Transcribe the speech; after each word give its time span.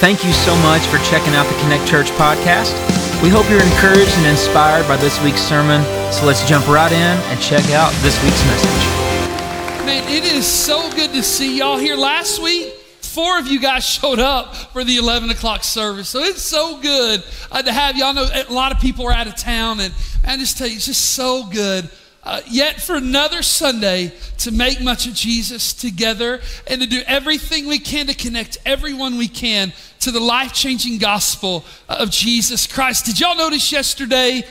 Thank 0.00 0.24
you 0.24 0.32
so 0.32 0.56
much 0.62 0.80
for 0.86 0.96
checking 1.10 1.34
out 1.34 1.46
the 1.46 1.60
Connect 1.60 1.86
Church 1.86 2.06
podcast. 2.12 2.72
We 3.22 3.28
hope 3.28 3.50
you're 3.50 3.62
encouraged 3.62 4.16
and 4.16 4.28
inspired 4.28 4.88
by 4.88 4.96
this 4.96 5.22
week's 5.22 5.42
sermon. 5.42 5.84
So 6.10 6.24
let's 6.24 6.42
jump 6.48 6.66
right 6.68 6.90
in 6.90 6.96
and 6.96 7.38
check 7.38 7.68
out 7.72 7.92
this 8.00 8.16
week's 8.24 8.42
message. 8.46 9.84
Man, 9.84 10.08
it 10.08 10.24
is 10.24 10.46
so 10.46 10.90
good 10.92 11.12
to 11.12 11.22
see 11.22 11.58
y'all 11.58 11.76
here. 11.76 11.96
Last 11.96 12.40
week, 12.40 12.72
four 13.02 13.38
of 13.38 13.46
you 13.46 13.60
guys 13.60 13.84
showed 14.00 14.20
up 14.20 14.56
for 14.72 14.84
the 14.84 14.96
11 14.96 15.28
o'clock 15.28 15.64
service. 15.64 16.08
So 16.08 16.20
it's 16.20 16.40
so 16.40 16.80
good 16.80 17.22
uh, 17.52 17.60
to 17.60 17.70
have 17.70 17.94
y'all 17.98 18.14
know 18.14 18.26
a 18.32 18.50
lot 18.50 18.72
of 18.72 18.80
people 18.80 19.06
are 19.06 19.12
out 19.12 19.26
of 19.26 19.36
town. 19.36 19.80
And 19.80 19.92
I 20.24 20.38
just 20.38 20.56
tell 20.56 20.66
you, 20.66 20.76
it's 20.76 20.86
just 20.86 21.10
so 21.10 21.44
good 21.44 21.90
uh, 22.22 22.42
yet 22.48 22.80
for 22.80 22.96
another 22.96 23.42
Sunday 23.42 24.12
to 24.38 24.50
make 24.50 24.80
much 24.80 25.06
of 25.06 25.14
Jesus 25.14 25.72
together 25.72 26.40
and 26.66 26.80
to 26.82 26.86
do 26.86 27.00
everything 27.06 27.66
we 27.66 27.78
can 27.78 28.06
to 28.08 28.14
connect 28.14 28.58
everyone 28.66 29.16
we 29.16 29.28
can 29.28 29.72
to 30.00 30.10
the 30.10 30.20
life 30.20 30.52
changing 30.52 30.98
gospel 30.98 31.64
of 31.88 32.10
Jesus 32.10 32.66
Christ. 32.66 33.06
Did 33.06 33.20
y'all 33.20 33.36
notice 33.36 33.72
yesterday 33.72 34.42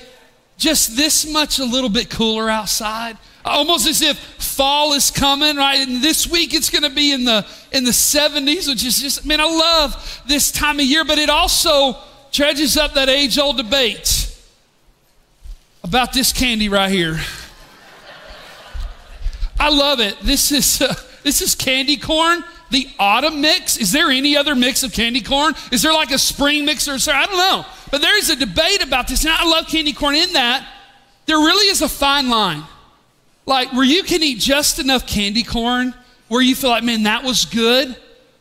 just 0.58 0.98
this 0.98 1.32
much 1.32 1.60
a 1.60 1.66
little 1.66 1.90
bit 1.90 2.10
cooler 2.10 2.50
outside? 2.50 3.18
Almost 3.46 3.88
as 3.88 4.02
if 4.02 4.18
fall 4.18 4.94
is 4.94 5.12
coming, 5.12 5.56
right? 5.56 5.88
And 5.88 6.02
this 6.02 6.28
week 6.28 6.54
it's 6.54 6.70
going 6.70 6.84
to 6.84 6.90
be 6.90 7.14
in 7.14 7.24
the 7.24 7.46
in 7.72 7.84
the 7.84 7.92
70s, 7.92 8.68
which 8.68 8.84
is 8.84 9.00
just 9.00 9.26
man, 9.26 9.40
I 9.40 9.46
love 9.46 10.22
this 10.28 10.52
time 10.52 10.80
of 10.80 10.86
year, 10.86 11.06
but 11.06 11.20
it 11.20 11.30
also 11.30 11.98
dredges 12.32 12.78
up 12.78 12.96
that 12.96 13.10
age-old 13.10 13.58
debate 13.58 14.36
about 15.84 16.14
this 16.14 16.34
candy 16.34 16.68
right 16.68 16.92
here. 16.92 17.20
I 19.60 19.70
love 19.70 20.00
it. 20.00 20.18
This 20.22 20.52
is 20.52 20.82
uh, 20.82 20.94
this 21.24 21.42
is 21.42 21.54
candy 21.54 21.98
corn, 21.98 22.44
the 22.72 22.88
autumn 22.98 23.42
mix. 23.42 23.78
Is 23.78 23.92
there 23.92 24.10
any 24.10 24.38
other 24.38 24.56
mix 24.56 24.84
of 24.84 24.94
candy 24.94 25.22
corn? 25.22 25.54
Is 25.72 25.82
there 25.82 25.94
like 25.94 26.12
a 26.12 26.18
spring 26.18 26.66
mix 26.66 26.88
or 26.88 26.98
something? 26.98 27.22
I 27.22 27.26
don't 27.26 27.38
know. 27.38 27.66
But 27.92 28.02
there's 28.02 28.30
a 28.30 28.36
debate 28.36 28.84
about 28.84 29.08
this. 29.08 29.24
And 29.24 29.34
I 29.34 29.46
love 29.46 29.68
candy 29.68 29.94
corn 29.94 30.16
in 30.16 30.34
that 30.34 30.68
there 31.26 31.38
really 31.38 31.68
is 31.70 31.82
a 31.82 31.90
fine 31.90 32.30
line. 32.30 32.64
Like 33.46 33.72
where 33.74 33.84
you 33.84 34.04
can 34.04 34.24
eat 34.24 34.40
just 34.40 34.80
enough 34.80 35.06
candy 35.06 35.44
corn 35.44 35.94
where 36.28 36.42
you 36.42 36.56
feel 36.56 36.70
like, 36.70 36.84
man, 36.84 37.04
that 37.04 37.24
was 37.24 37.46
good 37.46 37.96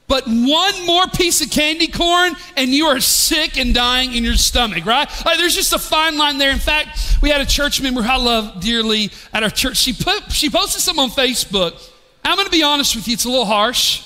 but 0.09 0.27
one 0.27 0.87
more 0.87 1.06
piece 1.06 1.42
of 1.42 1.51
candy 1.51 1.87
corn 1.87 2.34
and 2.56 2.70
you 2.70 2.87
are 2.87 2.98
sick 2.98 3.59
and 3.59 3.75
dying 3.75 4.14
in 4.14 4.25
your 4.25 4.34
stomach, 4.34 4.87
right? 4.87 5.06
Like, 5.25 5.37
there's 5.37 5.55
just 5.55 5.75
a 5.75 5.78
fine 5.78 6.17
line 6.17 6.39
there. 6.39 6.51
In 6.51 6.59
fact, 6.59 7.19
we 7.20 7.28
had 7.28 7.42
a 7.42 7.47
church 7.47 7.83
member 7.83 8.01
I 8.01 8.17
love 8.17 8.61
dearly 8.61 9.11
at 9.34 9.42
our 9.42 9.51
church. 9.51 9.77
She 9.77 9.92
put 9.92 10.33
she 10.33 10.48
posted 10.48 10.81
some 10.81 10.98
on 10.98 11.11
Facebook. 11.11 11.91
I'm 12.25 12.36
going 12.36 12.47
to 12.47 12.51
be 12.51 12.62
honest 12.62 12.97
with 12.97 13.06
you, 13.06 13.14
it's 13.14 13.27
a 13.27 13.29
little 13.29 13.45
harsh. 13.45 14.05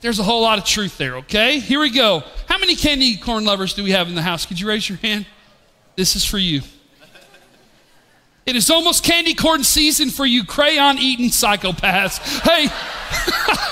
There's 0.00 0.20
a 0.20 0.22
whole 0.22 0.42
lot 0.42 0.58
of 0.58 0.64
truth 0.64 0.96
there, 0.96 1.16
okay? 1.16 1.58
Here 1.58 1.80
we 1.80 1.90
go. 1.90 2.22
How 2.46 2.58
many 2.58 2.76
candy 2.76 3.16
corn 3.16 3.44
lovers 3.44 3.74
do 3.74 3.82
we 3.82 3.90
have 3.90 4.08
in 4.08 4.14
the 4.14 4.22
house? 4.22 4.46
Could 4.46 4.60
you 4.60 4.68
raise 4.68 4.88
your 4.88 4.98
hand? 4.98 5.26
This 5.96 6.14
is 6.14 6.24
for 6.24 6.38
you. 6.38 6.62
It 8.46 8.56
is 8.56 8.70
almost 8.70 9.04
candy 9.04 9.34
corn 9.34 9.62
season 9.64 10.08
for 10.08 10.24
you 10.24 10.44
crayon 10.44 10.98
eating 10.98 11.26
psychopaths. 11.26 12.18
Hey, 12.40 12.68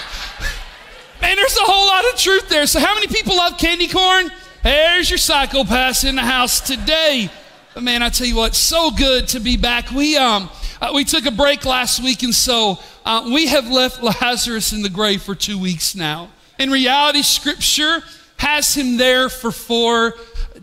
Man, 1.27 1.34
there's 1.34 1.56
a 1.56 1.64
whole 1.64 1.88
lot 1.88 2.05
of 2.05 2.16
truth 2.20 2.48
there. 2.48 2.69
So, 2.69 2.78
how 2.78 2.94
many 2.94 3.08
people 3.08 3.36
love 3.36 3.58
candy 3.58 3.88
corn? 3.88 4.30
There's 4.62 5.10
your 5.10 5.19
psychopaths 5.19 6.08
in 6.08 6.14
the 6.14 6.22
house 6.22 6.60
today. 6.60 7.28
But 7.74 7.82
man, 7.82 8.00
I 8.00 8.10
tell 8.10 8.28
you 8.28 8.36
what, 8.36 8.55
so 8.55 8.92
good 8.92 9.27
to 9.28 9.41
be 9.41 9.56
back. 9.56 9.91
We 9.91 10.16
um 10.16 10.48
uh, 10.80 10.92
we 10.94 11.02
took 11.02 11.27
a 11.27 11.32
break 11.32 11.64
last 11.64 12.00
week, 12.00 12.22
and 12.22 12.32
so 12.32 12.78
uh, 13.04 13.28
we 13.34 13.48
have 13.48 13.69
left 13.69 14.04
Lazarus 14.04 14.72
in 14.72 14.82
the 14.82 14.88
grave 14.88 15.20
for 15.20 15.34
two 15.34 15.58
weeks 15.58 15.97
now. 15.97 16.30
In 16.60 16.70
reality, 16.70 17.22
Scripture 17.22 18.04
has 18.36 18.72
him 18.77 18.97
there 18.97 19.28
for 19.28 19.50
four 19.50 20.14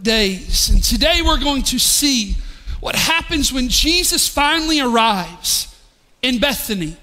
days, 0.01 0.69
and 0.69 0.81
today 0.81 1.21
we're 1.21 1.41
going 1.41 1.63
to 1.63 1.77
see 1.77 2.37
what 2.79 2.95
happens 2.95 3.51
when 3.51 3.67
Jesus 3.67 4.29
finally 4.29 4.79
arrives 4.79 5.75
in 6.21 6.39
Bethany. 6.39 6.95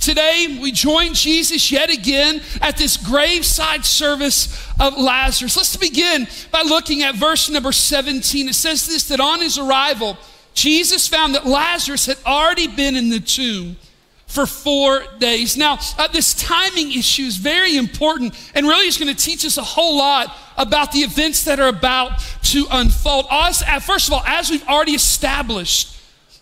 Today, 0.00 0.58
we 0.60 0.72
join 0.72 1.12
Jesus 1.12 1.70
yet 1.70 1.90
again 1.90 2.40
at 2.62 2.78
this 2.78 2.96
graveside 2.96 3.84
service 3.84 4.66
of 4.80 4.96
Lazarus. 4.96 5.58
Let's 5.58 5.76
begin 5.76 6.26
by 6.50 6.62
looking 6.62 7.02
at 7.02 7.16
verse 7.16 7.50
number 7.50 7.70
17. 7.70 8.48
It 8.48 8.54
says 8.54 8.86
this 8.86 9.08
that 9.08 9.20
on 9.20 9.40
his 9.40 9.58
arrival, 9.58 10.16
Jesus 10.54 11.06
found 11.06 11.34
that 11.34 11.44
Lazarus 11.46 12.06
had 12.06 12.16
already 12.24 12.66
been 12.66 12.96
in 12.96 13.10
the 13.10 13.20
tomb 13.20 13.76
for 14.26 14.46
four 14.46 15.04
days. 15.18 15.58
Now, 15.58 15.78
uh, 15.98 16.08
this 16.08 16.32
timing 16.32 16.92
issue 16.92 17.24
is 17.24 17.36
very 17.36 17.76
important 17.76 18.34
and 18.54 18.66
really 18.66 18.86
is 18.86 18.96
going 18.96 19.14
to 19.14 19.22
teach 19.22 19.44
us 19.44 19.58
a 19.58 19.62
whole 19.62 19.98
lot 19.98 20.34
about 20.56 20.92
the 20.92 21.00
events 21.00 21.44
that 21.44 21.60
are 21.60 21.68
about 21.68 22.20
to 22.44 22.64
unfold. 22.70 23.26
Us, 23.28 23.62
uh, 23.62 23.80
first 23.80 24.08
of 24.08 24.14
all, 24.14 24.22
as 24.24 24.48
we've 24.48 24.66
already 24.66 24.92
established, 24.92 25.94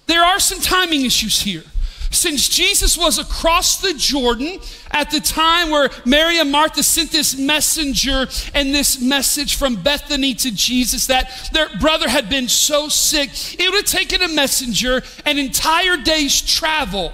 there 0.06 0.22
are 0.22 0.38
some 0.38 0.60
timing 0.60 1.04
issues 1.04 1.40
here. 1.40 1.64
Since 2.10 2.48
Jesus 2.48 2.96
was 2.96 3.18
across 3.18 3.80
the 3.80 3.94
Jordan 3.94 4.58
at 4.90 5.10
the 5.10 5.20
time 5.20 5.70
where 5.70 5.90
Mary 6.06 6.38
and 6.38 6.50
Martha 6.50 6.82
sent 6.82 7.10
this 7.10 7.36
messenger 7.36 8.26
and 8.54 8.74
this 8.74 9.00
message 9.00 9.56
from 9.56 9.76
Bethany 9.76 10.34
to 10.34 10.50
Jesus 10.50 11.06
that 11.06 11.50
their 11.52 11.68
brother 11.78 12.08
had 12.08 12.30
been 12.30 12.48
so 12.48 12.88
sick, 12.88 13.30
it 13.60 13.70
would 13.70 13.76
have 13.76 13.84
taken 13.84 14.22
a 14.22 14.28
messenger 14.28 15.02
an 15.26 15.38
entire 15.38 15.96
day's 15.96 16.40
travel 16.40 17.12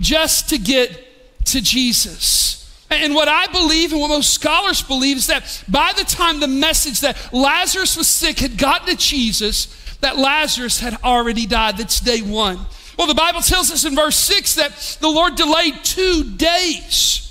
just 0.00 0.48
to 0.50 0.58
get 0.58 1.44
to 1.46 1.60
Jesus. 1.60 2.58
And 2.90 3.14
what 3.14 3.28
I 3.28 3.46
believe 3.46 3.92
and 3.92 4.00
what 4.00 4.08
most 4.08 4.34
scholars 4.34 4.82
believe 4.82 5.16
is 5.16 5.26
that 5.28 5.64
by 5.68 5.92
the 5.96 6.04
time 6.04 6.40
the 6.40 6.48
message 6.48 7.00
that 7.00 7.32
Lazarus 7.32 7.96
was 7.96 8.06
sick 8.06 8.38
had 8.38 8.58
gotten 8.58 8.88
to 8.88 8.96
Jesus, 8.96 9.66
that 10.00 10.18
Lazarus 10.18 10.80
had 10.80 10.98
already 11.02 11.46
died. 11.46 11.78
That's 11.78 12.00
day 12.00 12.20
one. 12.20 12.66
Well, 12.98 13.06
the 13.06 13.14
Bible 13.14 13.40
tells 13.40 13.70
us 13.70 13.84
in 13.84 13.94
verse 13.94 14.16
6 14.16 14.54
that 14.56 14.98
the 15.00 15.08
Lord 15.08 15.34
delayed 15.34 15.82
two 15.82 16.24
days 16.36 17.22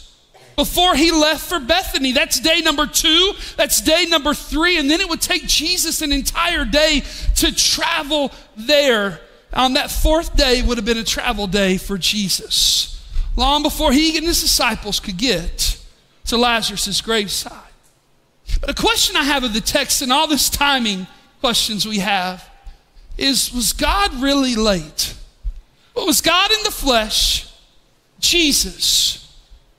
before 0.56 0.96
he 0.96 1.12
left 1.12 1.48
for 1.48 1.60
Bethany. 1.60 2.12
That's 2.12 2.40
day 2.40 2.62
number 2.62 2.86
two, 2.86 3.34
that's 3.58 3.82
day 3.82 4.06
number 4.08 4.34
three, 4.34 4.78
and 4.78 4.90
then 4.90 5.02
it 5.02 5.10
would 5.10 5.22
take 5.22 5.48
Jesus 5.48 6.02
an 6.02 6.12
entire 6.12 6.66
day 6.66 7.04
to 7.38 7.56
travel 7.56 8.32
there. 8.56 9.20
On 9.54 9.74
that 9.74 9.92
fourth 9.92 10.36
day 10.36 10.62
would 10.62 10.78
have 10.78 10.86
been 10.86 10.98
a 10.98 11.04
travel 11.04 11.46
day 11.48 11.78
for 11.78 11.98
Jesus, 11.98 13.04
long 13.36 13.64
before 13.64 13.92
he 13.92 14.18
and 14.18 14.26
his 14.26 14.40
disciples 14.40 15.00
could 15.00 15.18
get 15.18 15.78
to 16.26 16.38
Lazarus' 16.38 17.02
graveside. 17.02 17.58
But 18.60 18.70
a 18.70 18.74
question 18.74 19.16
I 19.16 19.24
have 19.24 19.44
of 19.44 19.54
the 19.54 19.62
text 19.62 20.02
and 20.02 20.14
all 20.14 20.28
this 20.28 20.50
timing 20.50 21.08
questions 21.40 21.86
we 21.86 22.00
have 22.00 22.48
is 23.18 23.52
was 23.54 23.74
God 23.74 24.14
really 24.22 24.56
late? 24.56 25.16
Was 26.06 26.22
God 26.22 26.52
in 26.52 26.64
the 26.64 26.72
flesh, 26.72 27.48
Jesus, 28.20 29.34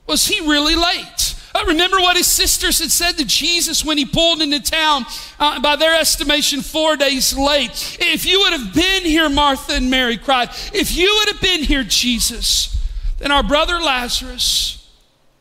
was 0.07 0.27
he 0.27 0.39
really 0.41 0.75
late? 0.75 1.35
I 1.55 1.63
remember 1.67 1.97
what 1.97 2.17
his 2.17 2.25
sisters 2.27 2.79
had 2.79 2.91
said 2.91 3.17
to 3.17 3.25
Jesus 3.25 3.85
when 3.85 3.97
he 3.97 4.05
pulled 4.05 4.41
into 4.41 4.59
town, 4.59 5.05
uh, 5.39 5.59
by 5.59 5.75
their 5.75 5.99
estimation, 5.99 6.61
four 6.61 6.95
days 6.95 7.37
late. 7.37 7.97
If 7.99 8.25
you 8.25 8.39
would 8.39 8.53
have 8.53 8.73
been 8.73 9.03
here, 9.03 9.29
Martha 9.29 9.73
and 9.73 9.91
Mary 9.91 10.17
cried, 10.17 10.49
if 10.73 10.95
you 10.95 11.13
would 11.19 11.33
have 11.33 11.41
been 11.41 11.63
here, 11.63 11.83
Jesus, 11.83 12.75
then 13.19 13.31
our 13.31 13.43
brother 13.43 13.79
Lazarus 13.79 14.89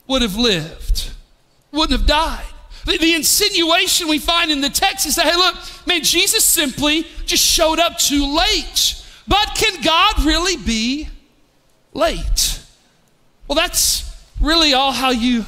would 0.06 0.20
have 0.20 0.36
lived, 0.36 1.10
wouldn't 1.70 1.98
have 1.98 2.06
died. 2.06 2.44
The, 2.84 2.98
the 2.98 3.14
insinuation 3.14 4.08
we 4.08 4.18
find 4.18 4.50
in 4.50 4.60
the 4.60 4.68
text 4.68 5.06
is 5.06 5.16
that, 5.16 5.26
hey, 5.26 5.36
look, 5.36 5.56
man, 5.86 6.02
Jesus 6.02 6.44
simply 6.44 7.06
just 7.24 7.44
showed 7.44 7.78
up 7.78 7.96
too 7.96 8.36
late. 8.36 9.01
But 9.26 9.54
can 9.54 9.82
God 9.82 10.24
really 10.24 10.56
be 10.56 11.08
late? 11.94 12.60
Well, 13.46 13.56
that's 13.56 14.10
really 14.40 14.74
all 14.74 14.92
how 14.92 15.10
you 15.10 15.44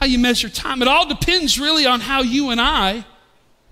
how 0.00 0.06
you 0.06 0.18
measure 0.18 0.48
time. 0.48 0.82
It 0.82 0.88
all 0.88 1.06
depends 1.06 1.58
really 1.58 1.86
on 1.86 2.00
how 2.00 2.20
you 2.20 2.50
and 2.50 2.60
I 2.60 3.04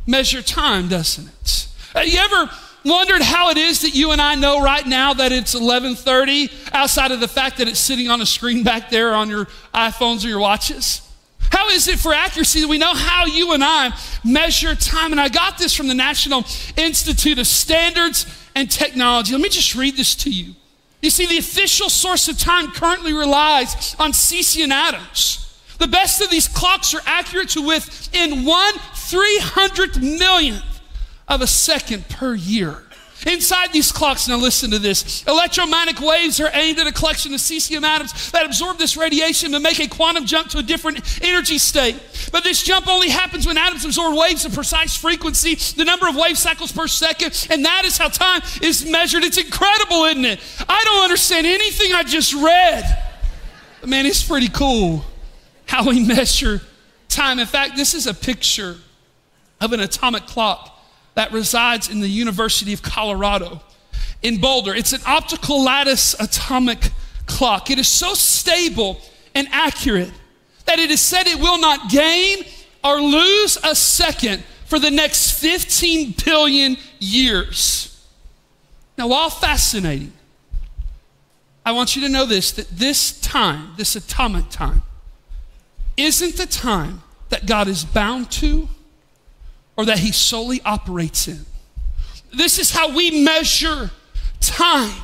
measure 0.07 0.41
time, 0.41 0.89
doesn't 0.89 1.29
it? 1.29 1.69
Have 1.95 2.07
you 2.07 2.19
ever 2.21 2.51
wondered 2.85 3.23
how 3.23 3.51
it 3.51 3.57
is 3.57 3.83
that 3.83 3.95
you 3.95 4.13
and 4.13 4.21
I 4.21 4.35
know 4.35 4.63
right 4.63 4.87
now 4.87 5.15
that 5.15 5.33
it's 5.33 5.55
11:30 5.55 6.51
outside 6.73 7.13
of 7.13 7.21
the 7.21 7.29
fact 7.29 7.59
that 7.59 7.69
it's 7.69 7.81
sitting 7.81 8.09
on 8.09 8.21
a 8.21 8.27
screen 8.27 8.63
back 8.63 8.91
there 8.91 9.15
on 9.15 9.29
your 9.29 9.47
iPhones 9.75 10.25
or 10.25 10.29
your 10.29 10.39
watches? 10.39 11.03
How 11.51 11.69
is 11.69 11.87
it 11.87 11.99
for 11.99 12.15
accuracy 12.15 12.63
that 12.63 12.69
we 12.69 12.79
know 12.79 12.95
how 12.95 13.27
you 13.27 13.53
and 13.53 13.63
I 13.63 13.93
measure 14.25 14.75
time? 14.75 15.13
And 15.13 15.21
I 15.21 15.29
got 15.29 15.59
this 15.59 15.75
from 15.75 15.87
the 15.87 15.95
National 15.95 16.47
Institute 16.77 17.39
of 17.39 17.47
Standards 17.47 18.27
and 18.55 18.71
technology. 18.71 19.33
Let 19.33 19.41
me 19.41 19.49
just 19.49 19.75
read 19.75 19.97
this 19.97 20.15
to 20.17 20.31
you. 20.31 20.55
You 21.01 21.11
see, 21.11 21.27
the 21.27 21.39
official 21.39 21.89
source 21.89 22.29
of 22.29 22.39
time 22.39 22.69
currently 22.69 23.13
relies 23.13 23.97
on 23.99 24.13
Cesium 24.13 24.71
atoms. 24.71 25.39
The 25.79 25.89
best 25.89 26.21
of 26.21 26.31
these 26.31 26.47
clocks 26.47 26.95
are 26.95 27.03
accurate 27.07 27.49
to 27.51 27.63
within 27.63 28.45
one 28.45 28.75
three 28.95 29.39
hundred 29.41 30.01
millionth 30.01 30.81
of 31.27 31.41
a 31.41 31.47
second 31.47 32.09
per 32.09 32.35
year. 32.35 32.85
Inside 33.27 33.73
these 33.73 33.93
clocks, 33.93 34.27
now 34.27 34.37
listen 34.37 34.71
to 34.73 34.79
this 34.79 35.25
electromagnetic 35.25 36.01
waves 36.01 36.41
are 36.41 36.51
aimed 36.53 36.79
at 36.79 36.87
a 36.87 36.93
collection 36.93 37.33
of 37.35 37.41
cesium 37.41 37.83
atoms 37.85 38.33
that 38.33 38.45
absorb 38.45 38.79
this 38.79 38.97
radiation 38.97 39.53
to 39.53 39.61
make 39.61 39.79
a 39.79 39.89
quantum 39.89 40.27
jump 40.27 40.49
to 40.51 40.59
a 40.59 40.63
different 40.63 41.01
energy 41.23 41.59
state. 41.59 42.01
But 42.33 42.45
this 42.45 42.63
jump 42.63 42.89
only 42.89 43.09
happens 43.09 43.47
when 43.47 43.57
atoms 43.57 43.85
absorb 43.85 44.17
waves 44.17 44.45
of 44.45 44.55
precise 44.55 44.97
frequency, 44.97 45.55
the 45.77 45.85
number 45.85 46.09
of 46.09 46.17
wave 46.17 46.37
cycles 46.37 46.73
per 46.73 46.89
second, 46.89 47.47
and 47.51 47.65
that 47.65 47.85
is 47.85 47.97
how 47.97 48.09
time 48.09 48.43
is 48.61 48.85
measured. 48.85 49.23
It's 49.23 49.39
incredible, 49.39 50.05
isn't 50.05 50.25
it? 50.25 50.41
I 50.69 50.83
don't 50.85 51.05
understand 51.05 51.47
anything 51.47 51.93
I 51.93 52.03
just 52.03 52.35
read. 52.35 52.85
But 53.81 53.89
man, 53.89 54.07
it's 54.07 54.23
pretty 54.23 54.49
cool 54.49 55.05
how 55.67 55.89
we 55.89 56.05
measure 56.05 56.61
time. 57.09 57.39
In 57.39 57.47
fact, 57.47 57.77
this 57.77 57.95
is 57.95 58.07
a 58.07 58.15
picture 58.15 58.77
of 59.61 59.73
an 59.73 59.81
atomic 59.81 60.27
clock 60.27 60.82
that 61.15 61.33
resides 61.33 61.89
in 61.89 62.01
the 62.01 62.09
University 62.09 62.73
of 62.73 62.83
Colorado 62.83 63.61
in 64.23 64.41
Boulder. 64.41 64.75
It's 64.75 64.93
an 64.93 65.03
optical 65.07 65.63
lattice 65.63 66.15
atomic 66.19 66.91
clock. 67.27 67.71
It 67.71 67.79
is 67.79 67.89
so 67.89 68.15
stable 68.15 69.01
and 69.35 69.49
accurate 69.51 70.13
that 70.67 70.79
it 70.79 70.91
is 70.91 71.01
said 71.01 71.27
it 71.27 71.39
will 71.39 71.59
not 71.59 71.91
gain 71.91 72.45
or 72.85 73.01
lose 73.01 73.59
a 73.63 73.75
second 73.75 74.43
for 74.67 74.79
the 74.79 74.91
next 74.91 75.33
15 75.33 76.15
billion 76.25 76.77
years. 76.99 77.89
Now, 78.97 79.09
while 79.09 79.31
fascinating, 79.31 80.13
I 81.65 81.73
want 81.73 81.95
you 81.95 82.03
to 82.03 82.09
know 82.09 82.27
this 82.27 82.53
that 82.53 82.69
this 82.71 83.21
time, 83.21 83.75
this 83.77 83.97
atomic 83.97 84.49
time, 84.51 84.83
isn't 85.97 86.37
the 86.37 86.47
time 86.47 87.03
that 87.29 87.47
God 87.47 87.69
is 87.69 87.85
bound 87.85 88.31
to 88.33 88.69
or 89.77 89.85
that 89.87 89.99
He 89.99 90.13
solely 90.13 90.61
operates 90.65 91.29
in. 91.29 91.45
This 92.37 92.59
is 92.59 92.71
how 92.71 92.95
we 92.95 93.23
measure 93.23 93.91
time. 94.41 94.95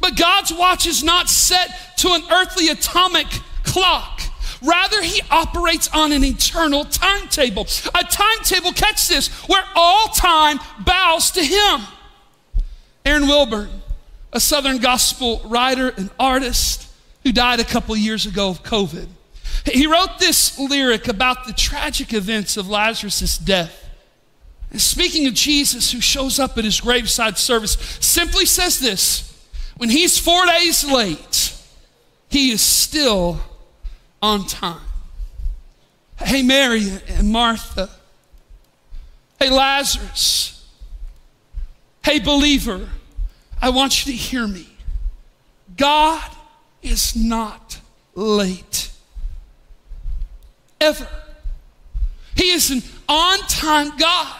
But 0.00 0.16
God's 0.16 0.52
watch 0.52 0.86
is 0.86 1.04
not 1.04 1.28
set 1.28 1.96
to 1.98 2.08
an 2.08 2.22
earthly 2.32 2.68
atomic 2.68 3.28
clock. 3.62 4.20
Rather, 4.60 5.02
he 5.02 5.20
operates 5.30 5.88
on 5.92 6.12
an 6.12 6.24
eternal 6.24 6.84
timetable. 6.84 7.66
A 7.94 8.04
timetable, 8.04 8.72
catch 8.72 9.08
this, 9.08 9.28
where 9.48 9.64
all 9.74 10.08
time 10.08 10.58
bows 10.80 11.32
to 11.32 11.44
him. 11.44 11.80
Aaron 13.04 13.26
Wilburn, 13.26 13.70
a 14.32 14.38
Southern 14.40 14.78
gospel 14.78 15.40
writer 15.44 15.88
and 15.88 16.10
artist 16.18 16.88
who 17.24 17.32
died 17.32 17.60
a 17.60 17.64
couple 17.64 17.96
years 17.96 18.26
ago 18.26 18.50
of 18.50 18.62
COVID, 18.62 19.06
he 19.64 19.86
wrote 19.86 20.18
this 20.18 20.58
lyric 20.58 21.08
about 21.08 21.46
the 21.46 21.52
tragic 21.52 22.12
events 22.12 22.56
of 22.56 22.68
Lazarus' 22.68 23.38
death. 23.38 23.81
And 24.72 24.80
speaking 24.80 25.26
of 25.26 25.34
Jesus, 25.34 25.92
who 25.92 26.00
shows 26.00 26.38
up 26.38 26.56
at 26.56 26.64
his 26.64 26.80
graveside 26.80 27.36
service, 27.36 27.72
simply 28.00 28.46
says 28.46 28.80
this 28.80 29.28
when 29.76 29.90
he's 29.90 30.18
four 30.18 30.46
days 30.46 30.82
late, 30.90 31.54
he 32.30 32.50
is 32.50 32.62
still 32.62 33.38
on 34.22 34.46
time. 34.46 34.80
Hey, 36.16 36.42
Mary 36.42 36.86
and 37.08 37.30
Martha. 37.30 37.90
Hey, 39.38 39.50
Lazarus. 39.50 40.66
Hey, 42.02 42.18
believer, 42.18 42.88
I 43.60 43.70
want 43.70 44.06
you 44.06 44.12
to 44.12 44.16
hear 44.16 44.46
me. 44.46 44.68
God 45.76 46.30
is 46.80 47.14
not 47.14 47.78
late. 48.14 48.90
Ever. 50.80 51.08
He 52.36 52.52
is 52.52 52.70
an 52.70 52.82
on 53.08 53.38
time 53.40 53.96
God. 53.98 54.38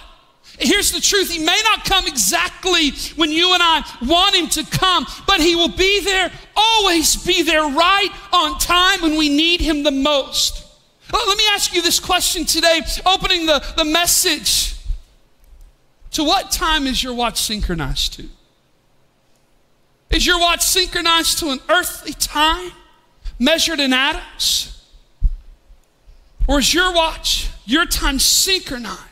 Here's 0.63 0.93
the 0.93 1.01
truth 1.01 1.31
He 1.31 1.39
may 1.39 1.61
not 1.65 1.85
come 1.85 2.07
exactly 2.07 2.91
when 3.17 3.31
you 3.31 3.53
and 3.55 3.63
I 3.63 3.85
want 4.03 4.35
Him 4.35 4.49
to 4.51 4.65
come, 4.71 5.07
but 5.27 5.41
He 5.41 5.55
will 5.57 5.69
be 5.69 6.01
there, 6.01 6.31
always 6.57 7.17
be 7.25 7.43
there 7.43 7.63
right 7.63 8.11
on 8.33 8.59
time 8.59 9.03
when 9.03 9.17
we 9.17 9.29
need 9.29 9.61
Him 9.61 9.83
the 9.83 9.91
most. 9.91 10.65
Well, 11.13 11.27
let 11.29 11.37
me 11.37 11.45
ask 11.53 11.75
you 11.75 11.83
this 11.83 12.01
question 12.01 12.45
today, 12.45 12.81
opening 13.05 13.47
the, 13.47 13.63
the 13.77 13.85
message. 13.85 14.77
To 16.13 16.25
what 16.25 16.51
time 16.51 16.87
is 16.87 17.03
your 17.03 17.15
watch 17.15 17.41
synchronized 17.41 18.15
to? 18.15 18.29
Is 20.11 20.27
your 20.27 20.39
watch 20.39 20.63
synchronized 20.63 21.39
to 21.39 21.51
an 21.51 21.61
earthly 21.71 22.13
time 22.13 22.71
measured 23.39 23.81
in 23.81 23.93
atoms? 23.93 24.69
Or 26.47 26.59
is 26.59 26.75
your 26.75 26.93
watch, 26.93 27.49
your 27.65 27.87
time 27.87 28.19
synchronized? 28.19 29.12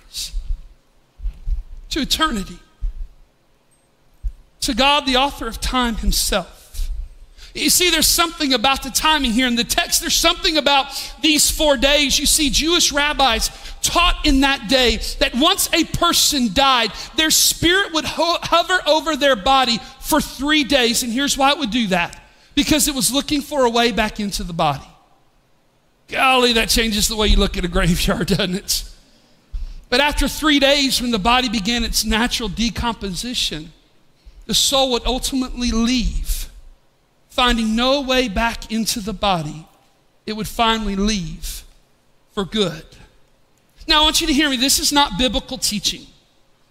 To 1.91 2.01
eternity, 2.01 2.59
to 4.61 4.75
God, 4.75 5.07
the 5.07 5.17
author 5.17 5.47
of 5.47 5.61
time 5.61 5.97
himself. 5.97 6.61
You 7.55 7.71
see, 7.71 7.91
there's 7.91 8.07
something 8.07 8.53
about 8.53 8.85
the 8.85 8.91
timing 8.91 9.33
here 9.33 9.49
in 9.49 9.57
the 9.57 9.65
text. 9.65 10.01
There's 10.01 10.15
something 10.15 10.57
about 10.57 10.87
these 11.21 11.51
four 11.51 11.77
days. 11.77 12.19
You 12.19 12.27
see, 12.27 12.49
Jewish 12.49 12.93
rabbis 12.93 13.51
taught 13.83 14.21
in 14.25 14.43
that 14.43 14.69
day 14.69 14.99
that 15.19 15.35
once 15.35 15.69
a 15.73 15.85
person 15.85 16.53
died, 16.53 16.93
their 17.17 17.31
spirit 17.31 17.93
would 17.93 18.05
ho- 18.05 18.39
hover 18.43 18.81
over 18.87 19.17
their 19.17 19.35
body 19.35 19.79
for 20.01 20.21
three 20.21 20.63
days. 20.63 21.03
And 21.03 21.13
here's 21.13 21.37
why 21.37 21.51
it 21.51 21.59
would 21.59 21.71
do 21.71 21.89
that 21.89 22.21
because 22.55 22.87
it 22.87 22.95
was 22.95 23.13
looking 23.13 23.41
for 23.41 23.65
a 23.65 23.71
way 23.71 23.91
back 23.91 24.21
into 24.21 24.45
the 24.45 24.53
body. 24.53 24.87
Golly, 26.09 26.53
that 26.55 26.69
changes 26.69 27.09
the 27.09 27.17
way 27.17 27.29
you 27.29 27.37
look 27.37 27.57
at 27.57 27.65
a 27.65 27.69
graveyard, 27.69 28.27
doesn't 28.29 28.55
it? 28.55 28.85
But 29.91 30.01
after 30.01 30.29
three 30.29 30.61
days, 30.61 31.03
when 31.03 31.11
the 31.11 31.19
body 31.19 31.49
began 31.49 31.85
its 31.85 32.05
natural 32.05 32.49
decomposition, 32.49 33.73
the 34.47 34.55
soul 34.55 34.93
would 34.93 35.05
ultimately 35.05 35.73
leave, 35.73 36.49
finding 37.29 37.77
no 37.77 38.01
way 38.01 38.29
back 38.29 38.73
into 38.73 39.01
the 39.01 39.13
body. 39.13 39.67
It 40.27 40.35
would 40.35 40.49
finally 40.49 40.97
leave 40.97 41.65
for 42.33 42.45
good. 42.45 42.85
Now, 43.89 44.03
I 44.03 44.05
want 44.05 44.21
you 44.21 44.29
to 44.29 44.33
hear 44.33 44.49
me. 44.49 44.57
This 44.57 44.79
is 44.79 44.93
not 44.93 45.19
biblical 45.19 45.59
teaching. 45.59 46.07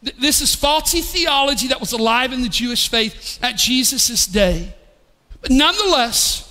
This 0.02 0.40
is 0.40 0.56
faulty 0.56 1.02
theology 1.02 1.68
that 1.68 1.82
was 1.82 1.92
alive 1.92 2.32
in 2.32 2.42
the 2.42 2.48
Jewish 2.48 2.88
faith 2.88 3.38
at 3.42 3.58
Jesus' 3.58 4.26
day. 4.26 4.74
But 5.42 5.52
nonetheless, 5.52 6.49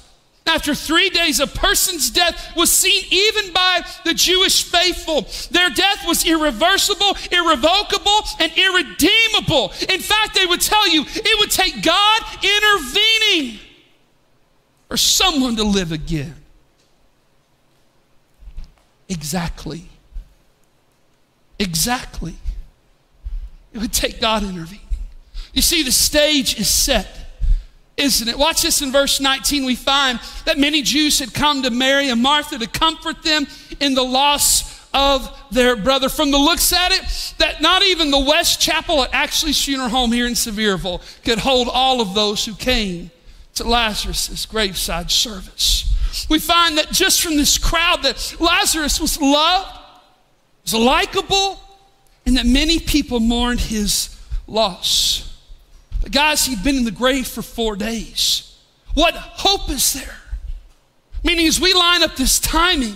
after 0.49 0.75
three 0.75 1.11
days, 1.11 1.41
a 1.41 1.47
person's 1.47 2.11
death 2.11 2.57
was 2.57 2.71
seen 2.71 3.05
even 3.11 3.53
by 3.53 3.81
the 4.05 4.15
Jewish 4.15 4.65
faithful. 4.65 5.27
Their 5.51 5.71
death 5.71 6.07
was 6.07 6.27
irreversible, 6.27 7.17
irrevocable, 7.31 8.21
and 8.41 8.53
irredeemable. 8.57 9.73
In 9.89 10.01
fact, 10.01 10.35
they 10.35 10.47
would 10.47 10.61
tell 10.61 10.89
you 10.89 11.05
it 11.07 11.39
would 11.39 11.51
take 11.51 11.83
God 11.83 12.23
intervening 12.43 13.61
for 14.89 14.97
someone 14.97 15.57
to 15.57 15.65
live 15.65 15.93
again. 15.93 16.35
Exactly. 19.09 19.85
Exactly. 21.59 22.35
It 23.73 23.79
would 23.79 23.93
take 23.93 24.21
God 24.21 24.43
intervening. 24.43 24.81
You 25.53 25.63
see, 25.63 25.83
the 25.83 25.93
stage 25.93 26.59
is 26.59 26.69
set 26.69 27.28
isn't 27.99 28.29
it? 28.29 28.39
Watch 28.39 28.63
this 28.63 28.81
in 28.81 28.93
verse 28.93 29.21
19. 29.21 29.65
We 29.65 29.75
find 29.75 30.21
that 30.45 30.57
many 30.57 30.83
Jews 30.83 31.19
had 31.19 31.35
come 31.35 31.63
to 31.65 31.71
Mary 31.71 32.09
and 32.09 32.23
Martha 32.23 32.59
to 32.59 32.67
comfort 32.67 33.23
them 33.23 33.47
in 33.81 33.95
the 33.95 34.05
loss 34.05 34.79
of 34.95 35.37
their 35.51 35.77
brother. 35.77 36.09
From 36.09 36.31
the 36.31 36.39
looks 36.39 36.73
at 36.73 36.93
it, 36.93 37.35
that 37.39 37.61
not 37.61 37.83
even 37.83 38.11
the 38.11 38.19
West 38.19 38.61
Chapel 38.61 39.03
at 39.03 39.13
Ashley's 39.13 39.63
Funeral 39.63 39.89
Home 39.89 40.13
here 40.13 40.27
in 40.27 40.35
Sevierville 40.35 41.03
could 41.25 41.39
hold 41.39 41.69
all 41.69 42.01
of 42.01 42.15
those 42.15 42.45
who 42.45 42.55
came 42.55 43.11
to 43.55 43.65
Lazarus' 43.65 44.47
graveside 44.47 45.11
service. 45.11 45.85
We 46.29 46.39
find 46.39 46.79
that 46.79 46.91
just 46.91 47.21
from 47.21 47.37
this 47.37 47.59
crowd 47.59 48.03
that 48.05 48.37
Lazarus 48.41 49.01
was 49.01 49.21
loved, 49.21 49.79
was 50.63 50.75
likable, 50.75 51.61
and 52.25 52.37
that 52.37 52.47
many 52.47 52.79
people 52.79 53.21
mourned 53.21 53.61
his 53.61 54.17
loss. 54.47 55.28
Guys, 56.11 56.47
he'd 56.47 56.63
been 56.63 56.77
in 56.77 56.85
the 56.85 56.91
grave 56.91 57.27
for 57.27 57.43
four 57.43 57.77
days. 57.77 58.57
What 58.95 59.15
hope 59.15 59.71
is 59.71 59.93
there? 59.93 60.17
Meaning, 61.23 61.47
as 61.47 61.61
we 61.61 61.75
line 61.75 62.03
up 62.03 62.17
this 62.17 62.39
timing, 62.39 62.95